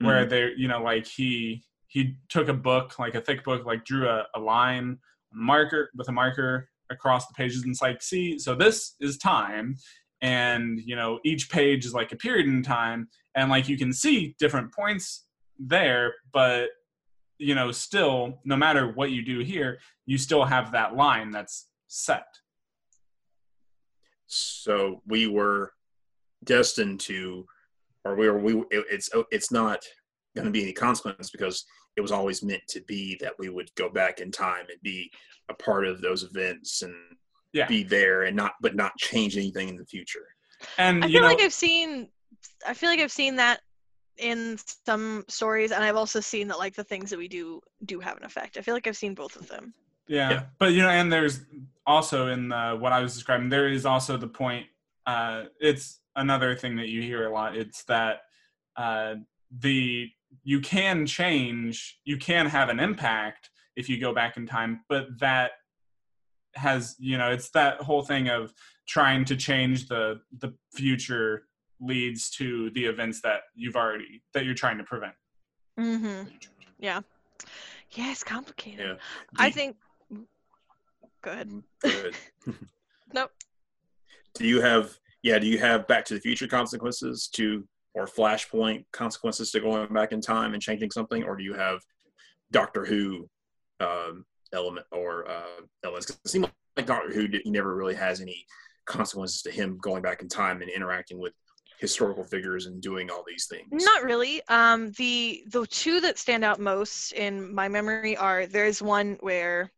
[0.00, 3.84] where they you know like he he took a book like a thick book like
[3.84, 4.98] drew a, a line
[5.32, 9.76] marker with a marker across the pages and it's like see so this is time
[10.20, 13.92] and you know each page is like a period in time and like you can
[13.92, 15.26] see different points
[15.58, 16.68] there but
[17.38, 21.68] you know still no matter what you do here you still have that line that's
[21.86, 22.26] set
[24.32, 25.72] so we were
[26.44, 27.44] destined to
[28.04, 29.84] or we were we it, it's it's not
[30.36, 31.64] going to be any consequence because
[31.96, 35.10] it was always meant to be that we would go back in time and be
[35.48, 36.94] a part of those events and
[37.52, 37.66] Yeah.
[37.66, 40.28] be there and not but not change anything in the future
[40.78, 42.08] and I you feel know like I've seen
[42.64, 43.60] I feel like I've seen that
[44.18, 47.98] in some stories and I've also seen that like the things that we do do
[47.98, 48.56] have an effect.
[48.56, 49.74] I feel like I've seen both of them.
[50.10, 50.30] Yeah.
[50.30, 50.42] Yeah.
[50.58, 51.40] but you know, and there's
[51.86, 54.66] also in the, what I was describing, there is also the point.
[55.06, 57.56] Uh, it's another thing that you hear a lot.
[57.56, 58.22] It's that
[58.76, 59.14] uh,
[59.56, 60.10] the
[60.42, 65.06] you can change, you can have an impact if you go back in time, but
[65.20, 65.52] that
[66.56, 68.52] has you know, it's that whole thing of
[68.88, 71.44] trying to change the the future
[71.80, 75.14] leads to the events that you've already that you're trying to prevent.
[75.78, 76.28] Mm-hmm.
[76.80, 77.00] Yeah.
[77.92, 78.80] Yeah, it's complicated.
[78.86, 78.94] yeah
[79.36, 79.76] I think
[81.22, 81.50] go ahead.
[81.82, 82.14] Good.
[83.12, 83.30] Nope.
[84.34, 85.38] Do you have yeah?
[85.38, 90.12] Do you have Back to the Future consequences to or Flashpoint consequences to going back
[90.12, 91.80] in time and changing something, or do you have
[92.52, 93.28] Doctor Who
[93.80, 96.06] um, element or uh, elements?
[96.06, 98.46] 'Cause it seems like Doctor Who he never really has any
[98.86, 101.32] consequences to him going back in time and interacting with
[101.78, 103.66] historical figures and doing all these things.
[103.84, 104.42] Not really.
[104.48, 109.72] Um, the the two that stand out most in my memory are there's one where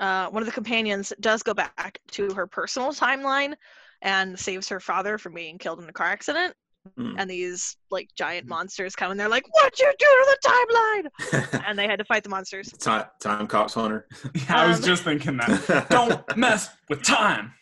[0.00, 3.54] uh, one of the companions does go back to her personal timeline
[4.02, 6.54] and saves her father from being killed in a car accident.
[6.98, 7.14] Mm.
[7.16, 8.50] and these like giant Mm.
[8.50, 12.04] monsters come and they're like, "What you do to the timeline?" and they had to
[12.04, 12.70] fight the monsters.
[12.72, 14.06] time, time cops hunter.
[14.34, 15.86] Yeah, I was Um, just thinking that.
[15.90, 17.54] Don't mess with time.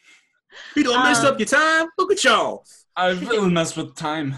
[0.75, 1.87] You don't mess Um, up your time.
[1.99, 2.65] Look at y'all.
[2.97, 4.35] I really mess with time.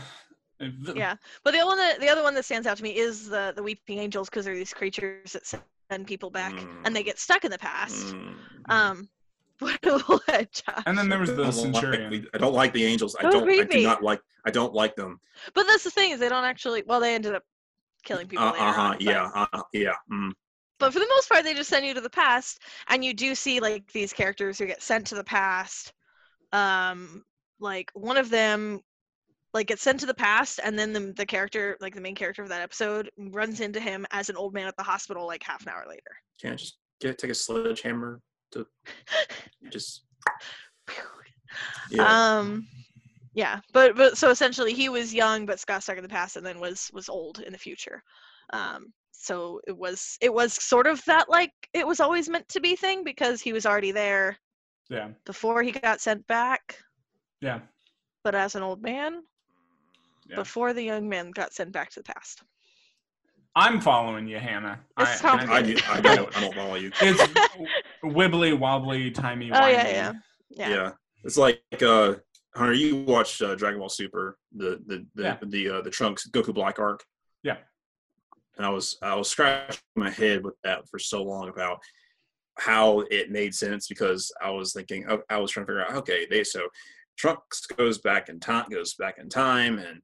[0.61, 3.27] Really- Yeah, but the one that the other one that stands out to me is
[3.31, 5.47] the the weeping angels because they're these creatures that
[5.91, 7.07] send people back and they Mm.
[7.07, 8.15] get stuck in the past.
[8.15, 8.35] Mm.
[8.69, 9.09] Um,
[9.61, 10.83] what Josh?
[10.87, 12.11] And then there was the don't, centurion.
[12.13, 13.15] like, I don't like the angels.
[13.19, 13.49] I don't.
[13.49, 14.21] I do not like.
[14.45, 15.21] I don't like them.
[15.55, 16.83] But that's the thing is they don't actually.
[16.87, 17.45] Well, they ended up
[18.03, 18.47] killing people.
[18.47, 18.91] Uh huh.
[18.93, 19.31] but- Yeah.
[19.35, 19.95] Uh, yeah.
[20.13, 20.33] Mm.
[20.79, 23.35] but for the most part they just send you to the past and you do
[23.35, 25.93] see like these characters who get sent to the past
[26.53, 27.25] um
[27.61, 28.81] like one of them
[29.55, 32.43] like gets sent to the past and then the, the character like the main character
[32.43, 35.63] of that episode runs into him as an old man at the hospital like half
[35.63, 36.03] an hour later
[36.43, 38.21] Can't just get take a sledgehammer
[38.53, 38.67] to
[39.71, 40.05] just.
[41.91, 42.39] Yeah.
[42.39, 42.67] um
[43.33, 46.45] yeah but but so essentially he was young but got stuck in the past and
[46.45, 48.03] then was was old in the future
[48.53, 52.61] um so it was it was sort of that like it was always meant to
[52.61, 54.37] be thing because he was already there
[54.91, 56.79] Yeah, before he got sent back,
[57.41, 57.61] yeah.
[58.25, 59.23] but as an old man,
[60.29, 60.37] Yeah.
[60.37, 62.43] before the young man got sent back to the past.
[63.57, 64.81] I'm following you, Hannah.
[64.99, 66.37] It I, sounds I, I- do, I don't.
[66.37, 66.91] I don't follow you.
[67.01, 67.23] it's
[68.03, 70.13] wibbly wobbly, timey Oh yeah, yeah,
[70.51, 70.69] Yeah.
[70.71, 70.91] yeah.
[71.23, 72.15] It's like uh,
[72.57, 72.73] Hunter.
[72.73, 75.37] You watched uh, Dragon Ball Super, the the the Yeah.
[75.43, 77.05] the, uh, the Trunks Goku Black arc.
[77.43, 77.59] Yeah.
[78.57, 81.79] And I was I was scratching my head with that for so long about
[82.59, 85.95] how it made sense because I was thinking oh, I was trying to figure out
[85.97, 86.61] okay they so
[87.17, 90.01] Trunks goes back in time goes back in time and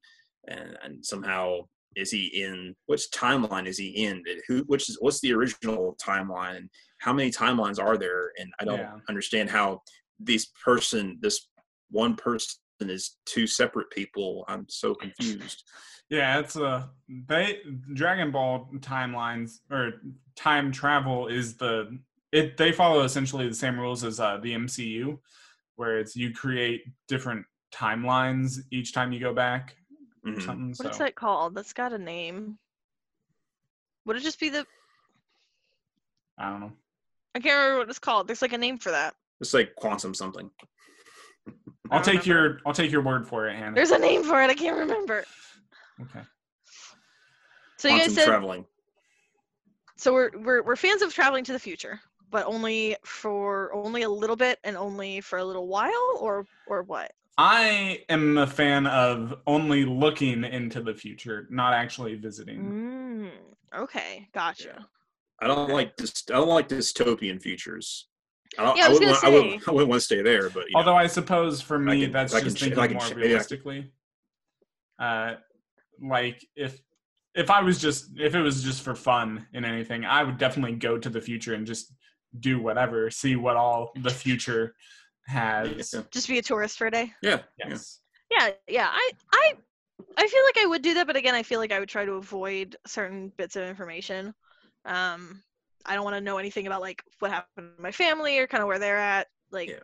[0.48, 1.60] and and somehow
[1.96, 4.22] is he in which timeline is he in?
[4.48, 6.68] Who which is what's the original timeline?
[6.98, 8.30] How many timelines are there?
[8.38, 8.94] And I don't Yeah.
[9.08, 9.82] understand how
[10.18, 11.48] this person this
[11.90, 14.44] one person is two separate people.
[14.48, 15.64] I'm so confused.
[16.08, 17.60] Yeah, it's a they
[17.94, 19.94] Dragon Ball timelines or
[20.36, 21.98] time travel is the
[22.32, 25.18] it they follow essentially the same rules as uh, the MCU,
[25.80, 29.74] where it's you create different timelines each time you go back
[30.26, 30.42] or Mhm.
[30.44, 30.74] something.
[30.76, 31.54] What is so that called?
[31.54, 32.58] That's got a name.
[34.04, 34.66] Would it just be the?
[36.36, 36.72] I don't know.
[37.34, 38.28] I can't remember what it's called.
[38.28, 39.14] There's like a name for that.
[39.40, 40.50] it's like quantum something
[41.90, 42.28] I'll take remember.
[42.28, 43.74] your I'll take your word for it, Hannah.
[43.74, 44.50] There's a name for it.
[44.50, 45.24] I can't remember.
[46.02, 46.20] okay.
[47.78, 48.66] So you quantum guys said traveling
[49.96, 54.08] so we're we're we're fans of traveling to the future, but only for only a
[54.08, 57.12] little bit and only for a little while, or or what?
[57.38, 62.60] I am a fan of only looking into the future, not actually visiting.
[62.60, 63.30] Mm,
[63.82, 64.86] okay, gotcha.
[65.42, 65.72] I don't Okay.
[65.72, 68.08] like this I don't like dystopian futures
[68.58, 70.00] I, don't, Yeah, I I, was wouldn't, gonna want, I, wouldn't, say- I wouldn't want
[70.00, 72.58] to stay there but you know, Although I suppose for me can- that's I just
[72.58, 73.16] can thinking more ch- yeah.
[73.16, 73.90] realistically.
[74.98, 75.36] Uh,
[76.02, 76.78] like if
[77.34, 80.76] if I was just if it was just for fun in anything, I would definitely
[80.76, 81.92] go to the future and just
[82.38, 84.74] do whatever, see what all the future
[85.26, 85.92] has.
[85.94, 87.12] yeah, Just be a tourist for a day.
[87.22, 87.68] yeah, yeah.
[87.70, 88.00] Yes.
[88.30, 88.88] Yeah, yeah.
[88.92, 89.52] I I
[90.16, 92.04] I feel like I would do that, but again, I feel like I would try
[92.04, 94.32] to avoid certain bits of information.
[94.84, 95.42] Um,
[95.84, 98.62] I don't want to know anything about like what happened to my family or kind
[98.62, 99.80] of where they're at, like Yeah.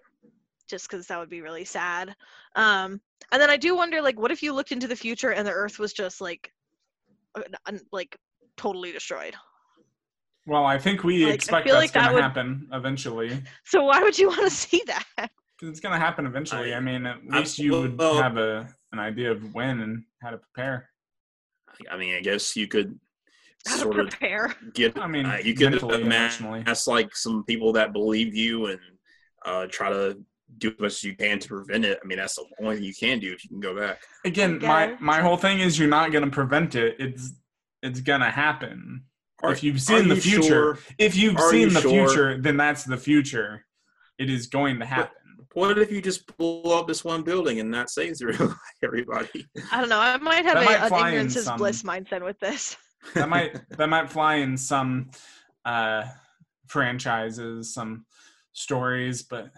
[0.68, 2.14] just because that would be really sad.
[2.54, 3.00] Um,
[3.32, 5.52] and then I do wonder, like, what if you looked into the future and the
[5.52, 6.52] Earth was just like,
[7.66, 8.16] un- like
[8.56, 9.34] totally destroyed?
[10.46, 13.42] Well, I think we Like, expect that's like that going to happen eventually.
[13.64, 15.04] So why would you want to see that?
[15.58, 16.72] 'Cause It's going to happen eventually.
[16.74, 19.80] I- I mean, at I- least you would well- have a an idea of when
[19.80, 20.88] and how to prepare.
[21.90, 22.98] I mean I guess you could
[23.66, 24.54] How to sort of prepare?
[24.72, 26.64] get I mean, uh, you could mentally and amass emotionally.
[26.86, 28.80] like some people that believe you and
[29.44, 30.18] uh, try to
[30.58, 32.84] do as much as you can to prevent it I mean that's the only thing
[32.84, 35.88] you can do if you can go back Again, my my whole thing is you're
[35.88, 36.96] not going to prevent it.
[36.98, 37.32] It's
[37.82, 39.04] it's going to happen.
[39.42, 40.78] Are- if you've seen the you future, sure?
[40.98, 41.90] if you've Are seen you the sure?
[42.08, 43.64] future, then that's the future.
[44.18, 45.12] It is going to happen.
[45.52, 48.22] What if you just blow up this one building and that saves
[48.82, 49.46] everybody?
[49.72, 49.98] I don't know.
[50.00, 52.76] I might have That a, might an ignorance is some- bliss mindset with this.
[53.14, 55.10] That might that might fly in some
[55.64, 56.04] uh,
[56.66, 58.04] franchises, some
[58.52, 59.50] stories, but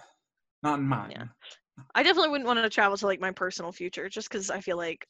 [0.63, 1.11] not in mine.
[1.13, 1.25] Yeah.
[1.95, 4.77] I definitely wouldn't want to travel to like my personal future just because I feel
[4.77, 5.07] like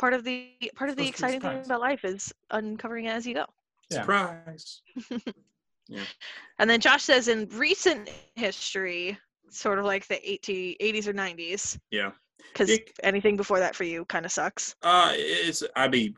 [0.00, 3.04] part of the part of the Supposed to be exciting thing about life is uncovering
[3.04, 3.44] it as you go.
[3.90, 4.00] Yeah.
[4.00, 4.82] Surprise!
[6.60, 9.18] And then Josh says in recent history,
[9.50, 12.12] sort of like the 80, 80s or 90s, Yeah.
[12.52, 12.70] because
[13.02, 14.76] anything before that for you kind of sucks.
[14.82, 16.14] Uh, it's I'd be,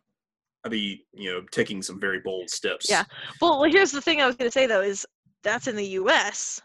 [0.67, 2.91] I'd be, you know, taking some very bold steps.
[2.91, 3.05] Yeah.
[3.41, 5.07] Well, well, here's the thing I was going to say though is
[5.43, 6.61] that's in the U.S.,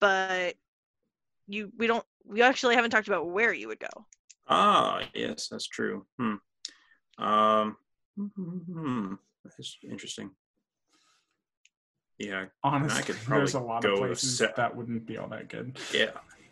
[0.00, 0.54] but
[1.48, 4.06] you we don't we actually haven't talked about where you would go.
[4.48, 6.06] Ah, yes, that's true.
[6.18, 6.36] Hmm.
[7.18, 7.76] Um,
[8.16, 10.30] hmm, that's interesting.
[12.18, 15.48] Yeah, Honestly, could there's a lot go of places set- that wouldn't be all that
[15.48, 15.78] good.
[15.94, 16.10] yeah.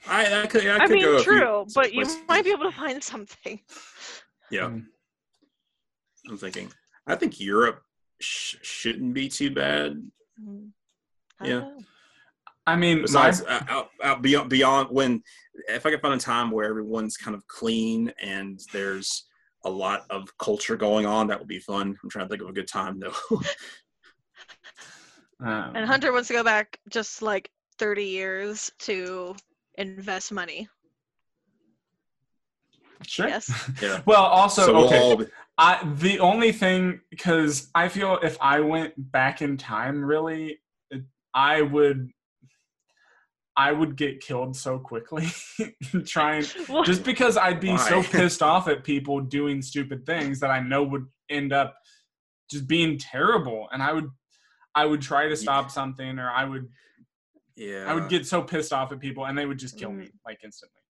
[0.09, 0.65] I, I could.
[0.65, 3.59] I, I could mean, go true, but you might be able to find something.
[4.51, 4.85] Yeah, Mm.
[6.31, 6.71] I'm thinking.
[7.09, 7.83] I think Europe
[8.21, 10.01] sh- shouldn't be too bad.
[10.41, 10.71] Mm.
[11.41, 11.59] I Yeah.
[11.61, 11.79] know.
[12.69, 15.23] I mean, Besides, uh, out, out beyond beyond when,
[15.69, 19.27] if I could find a time where everyone's kind of clean and there's
[19.67, 21.97] a lot of culture going on, that would be fun.
[22.03, 23.15] I'm trying to think of a good time though.
[25.41, 29.35] um, And Hunter wants to go back just like 30 years to
[29.77, 30.69] invest money.
[33.07, 33.29] sure.
[33.29, 33.71] Yes.
[33.83, 34.03] yeah.
[34.07, 34.99] Well, also, so we'll okay.
[34.99, 35.27] all be-
[35.59, 40.61] I the only thing because I feel if I went back in time, really,
[41.35, 42.11] I would.
[43.59, 45.27] I would get killed so quickly
[46.07, 50.51] trying Well, just because I'd be so pissed off at people doing stupid things that
[50.51, 51.75] I know would end up
[52.51, 54.09] just being terrible and I would
[54.75, 56.69] I would try to stop something or I would
[57.57, 57.87] yeah.
[57.89, 60.11] I would get so pissed off at people and they would just kill me Mm.
[60.27, 60.81] like instantly.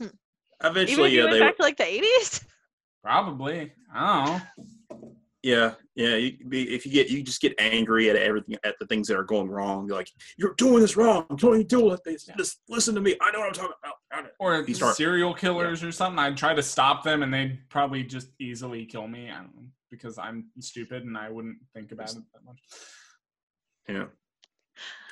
[0.00, 0.12] even
[0.62, 1.06] eventually.
[1.08, 1.40] if you Yeah, went they.
[1.40, 2.44] back to like the 80s?
[3.02, 3.72] Probably.
[3.92, 4.40] I don't know.
[5.42, 6.14] Yeah, yeah.
[6.14, 9.24] You if you get you just get angry at everything at the things that are
[9.24, 9.88] going wrong.
[9.88, 11.26] You're like, you're doing this wrong.
[11.36, 12.00] Don't you do it?
[12.04, 12.28] This.
[12.36, 13.16] Just listen to me.
[13.20, 14.30] I know what I'm talking about.
[14.38, 16.18] Or start- serial killers or something.
[16.20, 19.30] I'd try to stop them and they'd probably just easily kill me.
[19.30, 22.58] I don't know, because I'm stupid and I wouldn't think about it that much.
[23.88, 24.04] Yeah.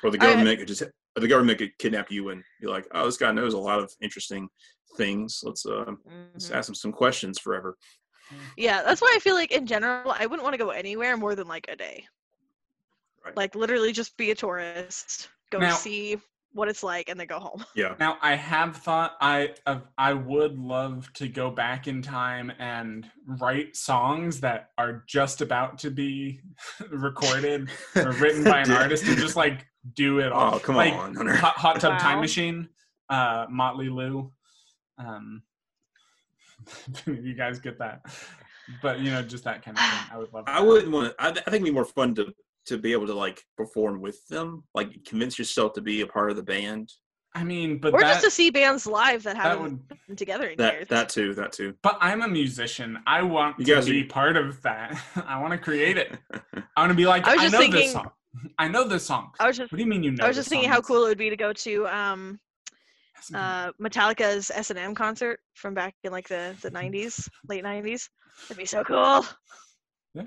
[0.05, 2.87] Or the I- government could just or the government could kidnap you and be like,
[2.95, 4.49] oh, this guy knows a lot of interesting
[4.97, 5.40] things.
[5.43, 5.85] Let's uh
[6.33, 6.55] let's Mhm.
[6.55, 7.77] ask him some questions forever.
[8.57, 11.35] Yeah, that's why I feel like in general, I wouldn't want to go anywhere more
[11.35, 12.05] than like a day.
[13.25, 13.37] Right.
[13.37, 16.19] Like literally just be a tourist, go Now- see
[16.53, 17.64] what it's like, and then go home.
[17.77, 17.95] Yeah.
[18.01, 23.09] Now I have thought I of I would love to go back in time and
[23.25, 26.40] write songs that are just about to be
[26.90, 29.64] recorded or written by an artist and just like
[29.95, 30.57] do it all.
[30.57, 31.35] Oh, come like, on, Hunter.
[31.37, 32.69] Hot, Hot Tub Time Machine,
[33.09, 34.33] uh, Motley Lou.
[34.99, 35.43] Um,
[37.07, 38.03] you guys get that,
[38.83, 40.01] but you know, just that kind of thing.
[40.12, 40.44] I would love.
[40.49, 41.23] I wouldn't want to.
[41.23, 42.33] I, I think it'd be more fun to
[42.66, 46.31] to be able to like perform with them, like convince yourself to be a part
[46.31, 46.92] of the band.
[47.35, 49.99] I mean, but or that, just to see bands live that that haven't would.
[50.09, 50.88] been together in That years.
[50.88, 51.33] that too.
[51.35, 51.75] That too.
[51.83, 52.99] But I'm a musician.
[53.07, 55.01] I want You to guys are- be part of that.
[55.27, 56.18] I want to create it.
[56.77, 58.11] I want to be like, I I, was just know this thinking- song.
[58.59, 59.31] I know this song.
[59.40, 60.25] I was just What do you mean you know?
[60.25, 60.75] I was this just thinking song?
[60.75, 62.50] how cool it would be to go to um It's-
[63.35, 68.09] uh Metallica's S and M concert from back in like the the nineties, late nineties.
[68.49, 69.25] That'd be so cool.
[70.15, 70.25] Yeah.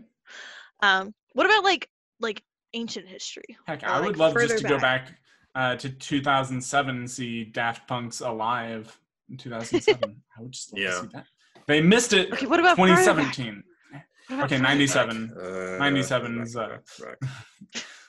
[0.82, 2.42] Um, what about like like
[2.74, 3.58] ancient history?
[3.68, 5.14] Heck, or, I like, would love just further to go back
[5.56, 8.98] uh, to 2007 and see Daft Punk's Alive
[9.30, 10.22] in 2007.
[10.38, 10.90] I would just love Yeah.
[10.90, 11.26] to see that.
[11.68, 12.32] They missed it.
[12.34, 13.64] Okay, what about 2017.
[14.32, 15.34] Okay, 97.
[15.38, 17.84] Uh, 97 is, uh, back, back.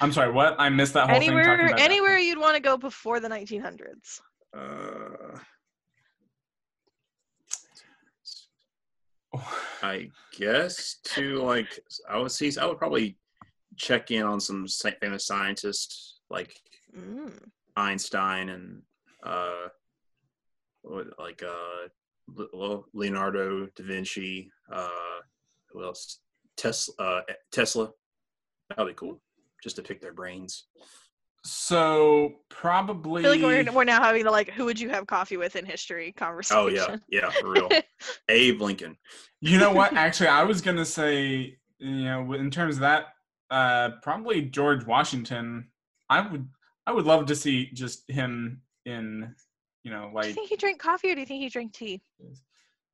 [0.00, 0.56] I'm sorry, what?
[0.58, 1.28] I missed that whole thing.
[1.30, 2.24] Anywhere, about anywhere Punk.
[2.26, 4.20] you'd want to go before the 1900s.
[4.56, 5.38] Uh,
[9.82, 13.18] I guess to like I would see I would probably
[13.76, 14.66] check in on some
[15.00, 16.54] famous scientists like
[16.96, 17.36] Mm.
[17.76, 18.80] Einstein and
[19.24, 19.66] uh
[21.18, 21.88] like uh
[22.28, 24.88] Le- Le- Leonardo da Vinci uh
[25.70, 26.20] who else
[26.56, 27.90] Tesla uh, Tesla
[28.70, 29.20] that'd be cool
[29.64, 30.66] just to pick their brains
[31.44, 33.22] So I probably.
[33.22, 35.64] feel like we're, we're now having the like, who would you have coffee with in
[35.66, 36.62] history conversation.
[36.62, 37.68] oh yeah yeah for real
[38.28, 38.96] Abe Lincoln
[39.40, 39.92] You know what?
[40.04, 43.08] Actually, I was gonna say, you know, in terms of that,
[43.50, 45.68] uh, probably George Washington.
[46.08, 46.48] I would,
[46.86, 49.34] I would love to see just him in,
[49.82, 50.24] you know, like.
[50.24, 52.00] do you think he drank coffee or do you think he drank tea?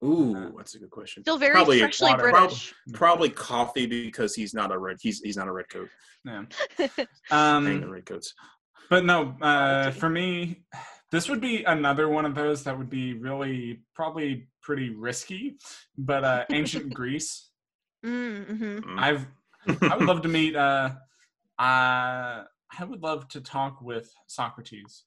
[0.05, 2.31] Ooh that's a good question Still very Probably freshly water.
[2.31, 2.75] British.
[2.95, 4.97] Probably coffee because he's not a red.
[5.01, 5.89] He's he's not a red coat.
[6.25, 6.45] yeah.
[7.29, 8.35] Hang the Um, red coats.
[8.89, 10.63] but no, uh, for me,
[11.13, 15.57] this would be another one of those that would be really probably pretty risky.
[15.99, 17.51] But uh, ancient Greece,
[18.05, 18.79] mm-hmm.
[18.79, 18.99] Mm.
[18.99, 19.27] I've
[19.83, 20.57] I would love to meet.
[20.57, 20.91] Uh,
[21.59, 22.45] uh,
[22.79, 25.05] I would love to talk with Socrates.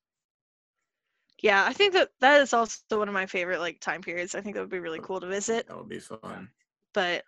[1.43, 4.33] Yeah, I think that that is also one of my favorite like time periods.
[4.33, 5.67] I think that would be really cool to visit.
[5.67, 6.49] That would be fun.
[6.93, 7.25] But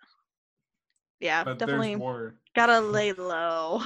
[1.20, 2.34] yeah, But definitely there's war.
[2.56, 3.82] gotta lay low.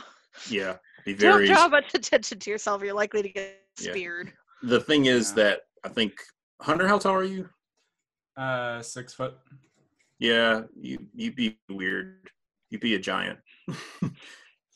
[0.48, 1.46] Yeah, be very.
[1.48, 2.80] Don't draw much attention to yourself.
[2.82, 3.90] You're likely to get Yeah.
[3.90, 4.32] speared.
[4.62, 5.34] The thing is Yeah.
[5.42, 6.12] that I think
[6.60, 7.48] Hunter, how tall are you?
[8.36, 9.34] Uh, six foot.
[10.20, 12.30] Yeah, you you'd be weird.
[12.68, 13.40] You'd be a giant.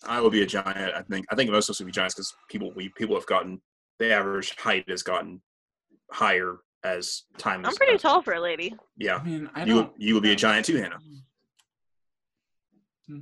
[0.07, 0.95] I would be a giant.
[0.97, 1.27] I think.
[1.31, 3.61] I think most of us would be giants because people we people have gotten
[4.09, 5.41] the average height has gotten
[6.11, 7.65] higher as time.
[7.65, 8.03] I'm is pretty passes.
[8.03, 8.75] tall for a lady.
[8.97, 10.01] Yeah, I mean, I you would, don't.
[10.01, 10.99] you would be a giant too, Hannah.
[13.09, 13.19] Hmm.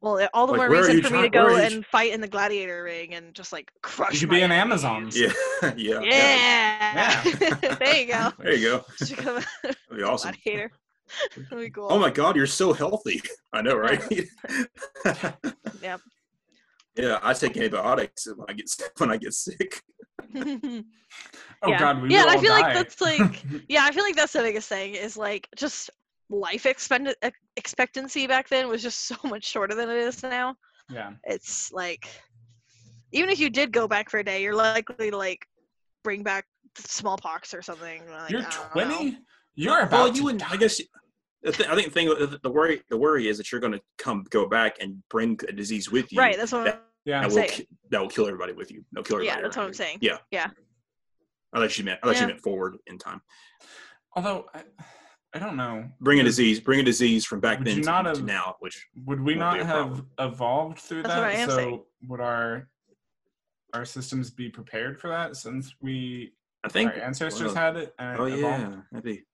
[0.00, 2.28] Well, all the Like, more reason for me to go you and fight in the
[2.28, 4.12] gladiator ring and just like crush.
[4.12, 4.84] You should my be an enemies.
[4.84, 5.10] Amazon.
[5.12, 7.22] Yeah, yeah, Yeah.
[7.22, 7.54] Yeah.
[7.80, 8.32] there you go.
[8.38, 8.84] There you go.
[8.98, 10.32] Just become That'd be awesome.
[10.44, 10.70] gladiator.
[11.50, 11.88] That'd be cool.
[11.90, 13.20] Oh my God, you're so healthy.
[13.52, 14.00] I know, right?
[15.82, 16.00] Yep.
[16.98, 18.66] Yeah, I take antibiotics when I get
[18.98, 19.80] when I get sick.
[21.62, 21.78] Oh Yeah.
[21.78, 24.40] God, we Yeah, I all feel like that's, like, yeah, I feel like that's the
[24.42, 25.90] biggest thing is like just
[26.30, 27.14] life expend-
[27.56, 30.54] expectancy back then was just so much shorter than it is now.
[30.90, 31.12] yeah.
[31.24, 32.06] It's like
[33.12, 35.44] even if you did go back for a day, you're likely to like
[36.04, 36.44] bring back
[36.76, 38.02] smallpox or something.
[38.10, 38.98] Like, You're I don't know.
[38.98, 39.18] 20.
[39.54, 39.92] You're about.
[39.92, 40.42] Well, you to wouldn't.
[40.42, 40.48] die.
[40.52, 40.80] I guess
[41.42, 43.72] the, th- I think the thing the, the worry the worry is that you're going
[43.72, 46.18] to come go back and bring a disease with you.
[46.20, 47.22] Right, that's what that, Yeah.
[47.22, 48.84] that will ki- that will kill everybody with you.
[48.92, 49.38] They'll kill everybody.
[49.38, 49.74] yeah, that's what I'm you.
[49.74, 49.98] saying.
[50.02, 50.18] Yeah.
[50.30, 50.48] Yeah.
[51.54, 52.22] Unless you meant unless Yeah.
[52.22, 53.22] you meant forward in time.
[54.14, 54.62] Although I,
[55.34, 55.88] I don't know.
[56.00, 56.60] Bring a disease.
[56.60, 58.56] Bring a disease from back Would then you to, not to now.
[58.60, 60.10] Which Would we won't not be a have problem.
[60.18, 61.38] evolved through That's what I that?
[61.38, 61.82] am so saying.
[62.08, 62.68] would our
[63.74, 66.32] our systems be prepared for that since we
[66.64, 66.90] I think.
[66.92, 69.24] our ancestors well, had it and Oh it yeah, maybe.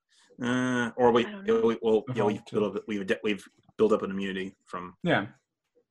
[0.42, 1.60] Uh, or we, I don't know.
[1.60, 3.44] we well, yeah, we've built up, we've we've
[3.78, 5.26] built up an immunity from Yeah.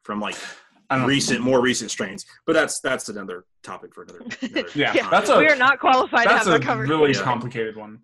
[0.03, 0.35] from like
[0.93, 2.25] I don't recent, more recent strains.
[2.45, 4.19] But that's that's another topic for another.
[4.41, 6.89] another Yeah, Yeah, that's a we are not qualified to that's have a that covered.
[6.89, 7.21] really Yeah.
[7.21, 7.99] complicated one.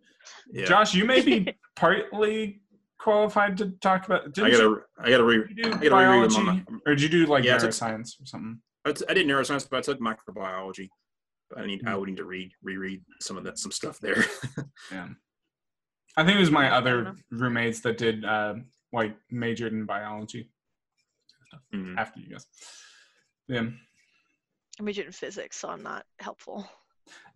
[0.51, 0.65] yeah.
[0.65, 2.61] Josh, you may be partly
[2.99, 4.33] qualified to talk about.
[4.33, 6.49] Didn't I gotta you, I gotta re, did you do I gotta reread biology, them
[6.49, 7.73] on or did you do like Yeah, I took- or
[8.25, 8.59] something?
[8.85, 10.89] I, t- I did neuroscience, but I took microbiology.
[11.49, 11.99] But I need I Hmm.
[11.99, 14.23] would need to read reread some of that some stuff there.
[14.91, 15.07] Yeah.
[16.17, 18.55] I think it was my other roommates that did uh,
[18.91, 20.49] like majored in biology
[21.73, 21.97] Mhm.
[21.97, 22.45] after you guys.
[23.47, 23.65] Yeah.
[24.79, 26.69] I majored in physics, so I'm not helpful.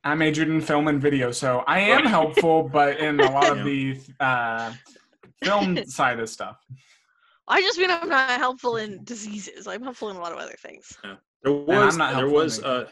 [0.04, 3.66] I majored in film and video, so I am helpful, but in a lot of
[3.66, 4.74] the uh,
[5.44, 6.58] film side of stuff.
[7.48, 9.68] I just mean I'm not helpful in diseases.
[9.68, 10.94] I'm helpful in a lot of other things.
[11.04, 12.86] There I'm was not there was in uh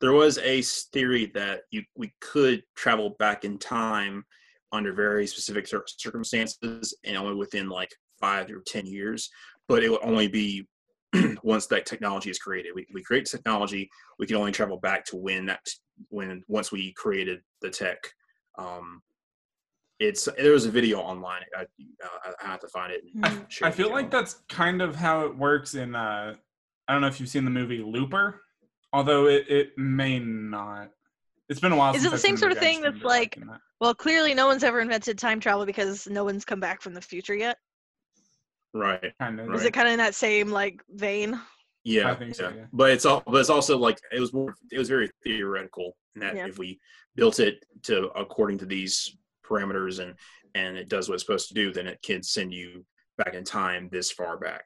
[0.00, 4.24] there was a s- theory that you we could travel back in time
[4.72, 7.90] under very specific circumstances and only within like
[8.20, 9.28] five or ten years,
[9.70, 10.66] but it would only be
[11.42, 12.72] once that technology is created.
[12.74, 15.60] We we create technology, we can only travel back to when that
[16.08, 17.98] when once we created the tech.
[18.58, 19.00] Um,
[20.00, 21.42] it's there was a video online.
[21.56, 21.62] I,
[22.02, 23.02] I, I have to find it.
[23.14, 23.50] and Mm.
[23.50, 24.10] share I feel you like all.
[24.20, 25.94] that's kind of how it works in.
[25.94, 26.34] Uh,
[26.88, 28.42] I don't know if you've seen the movie Looper,
[28.92, 30.90] although it, it may not.
[31.48, 31.94] It's been a while.
[31.94, 33.60] Is since it the same sort of thing that's like- that.
[33.80, 37.00] Well, clearly no one's ever invented time travel because no one's come back from the
[37.00, 37.56] future yet.
[38.74, 39.12] Right.
[39.18, 39.52] kind of?
[39.54, 41.40] Is it kind of in that same like vein?
[41.84, 42.64] Yeah, I think so, yeah.
[42.72, 46.20] But it's all, but it's also like it was more, it was very theoretical in
[46.20, 46.46] that Yeah.
[46.46, 46.78] if we
[47.16, 50.14] built it to according to these parameters and
[50.54, 52.84] and it does what it's supposed to do, then it can send you
[53.16, 54.64] back in time this far back.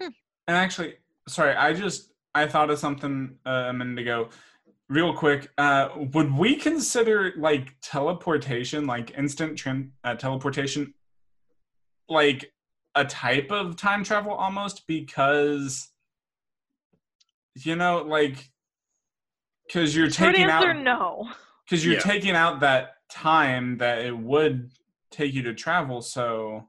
[0.00, 0.94] And actually,
[1.28, 4.30] sorry, I just I thought of something uh, a minute ago.
[4.88, 10.92] Real quick, uh, would we consider like teleportation, like instant tran- uh, teleportation,
[12.08, 12.50] like
[12.94, 14.86] a type of time travel almost?
[14.86, 15.88] Because
[17.56, 18.48] you know, like,
[19.66, 21.28] because you're Short taking answer, out no.
[21.64, 22.00] because you're Yeah.
[22.00, 24.70] taking out that time that it would
[25.10, 26.00] take you to travel.
[26.00, 26.68] So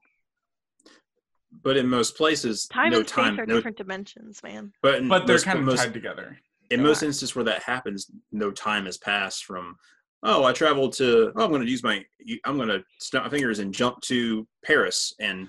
[1.63, 4.73] But in most places, Time no and space time, are no, different dimensions, man.
[4.81, 6.37] but in but they're most, kind of most, tied together.
[6.71, 7.05] in They most are.
[7.07, 9.77] instances where that happens, no time has passed from.
[10.23, 11.31] Oh, I traveled to.
[11.35, 12.03] Oh, I'm going to use my.
[12.45, 15.47] I'm going to snap my fingers and jump to Paris, and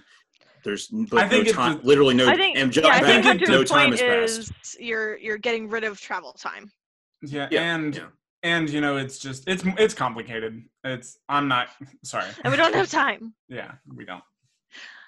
[0.64, 1.72] there's but I think no time.
[1.74, 2.28] just- literally no.
[2.28, 3.02] I think, and yeah, I back.
[3.02, 4.52] think think Hunter's no time point has passed.
[4.62, 6.70] is you're you're getting rid of travel time.
[7.22, 8.02] Yeah, Yeah, and yeah.
[8.42, 10.62] and you know it's just it's it's complicated.
[10.84, 11.68] It's I'm not
[12.04, 12.28] sorry.
[12.44, 13.34] And we don't have time.
[13.48, 14.22] Yeah, we don't.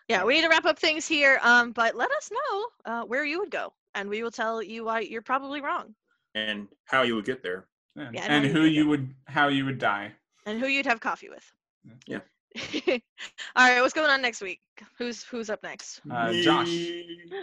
[0.08, 1.38] Yeah, we need to wrap up things here.
[1.42, 4.84] Um, but let us know uh, where you would go, and we will tell you
[4.84, 5.94] why you're probably wrong,
[6.34, 7.66] and how you would get there.
[7.96, 8.10] Yeah.
[8.12, 10.12] Yeah, and no, who you you would how you would die.
[10.46, 11.50] and who you'd have coffee with.
[12.06, 12.18] Yeah.
[12.86, 14.60] All right, what's going on next week?
[14.98, 16.00] Who's who's up next?
[16.10, 16.90] Uh, Josh.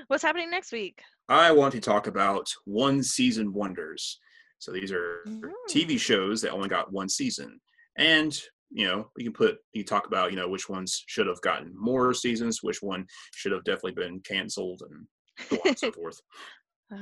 [0.07, 1.01] What's happening next week?
[1.27, 4.19] I want to talk about one season wonders.
[4.59, 5.49] So these are Mm.
[5.69, 7.59] TV shows that only got one season,
[7.97, 8.37] and
[8.69, 11.41] you know we can put you can talk about you know which ones should have
[11.41, 15.07] gotten more seasons, which one should have definitely been canceled, and
[15.49, 16.21] so on and so forth.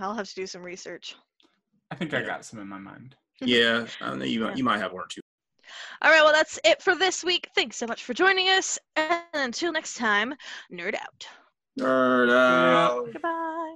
[0.02, 1.16] I'll have to do some research.
[1.92, 3.16] I think I got some in my mind.
[3.42, 4.56] Yeah, I know you Yeah.
[4.56, 5.22] you might have one or two.
[6.02, 7.50] All right, well, that's it for this week.
[7.56, 8.80] Thanks so much for joining us.
[8.96, 10.34] And until next time,
[10.72, 11.28] nerd out.
[11.80, 13.12] Nerd out.
[13.12, 13.76] Goodbye.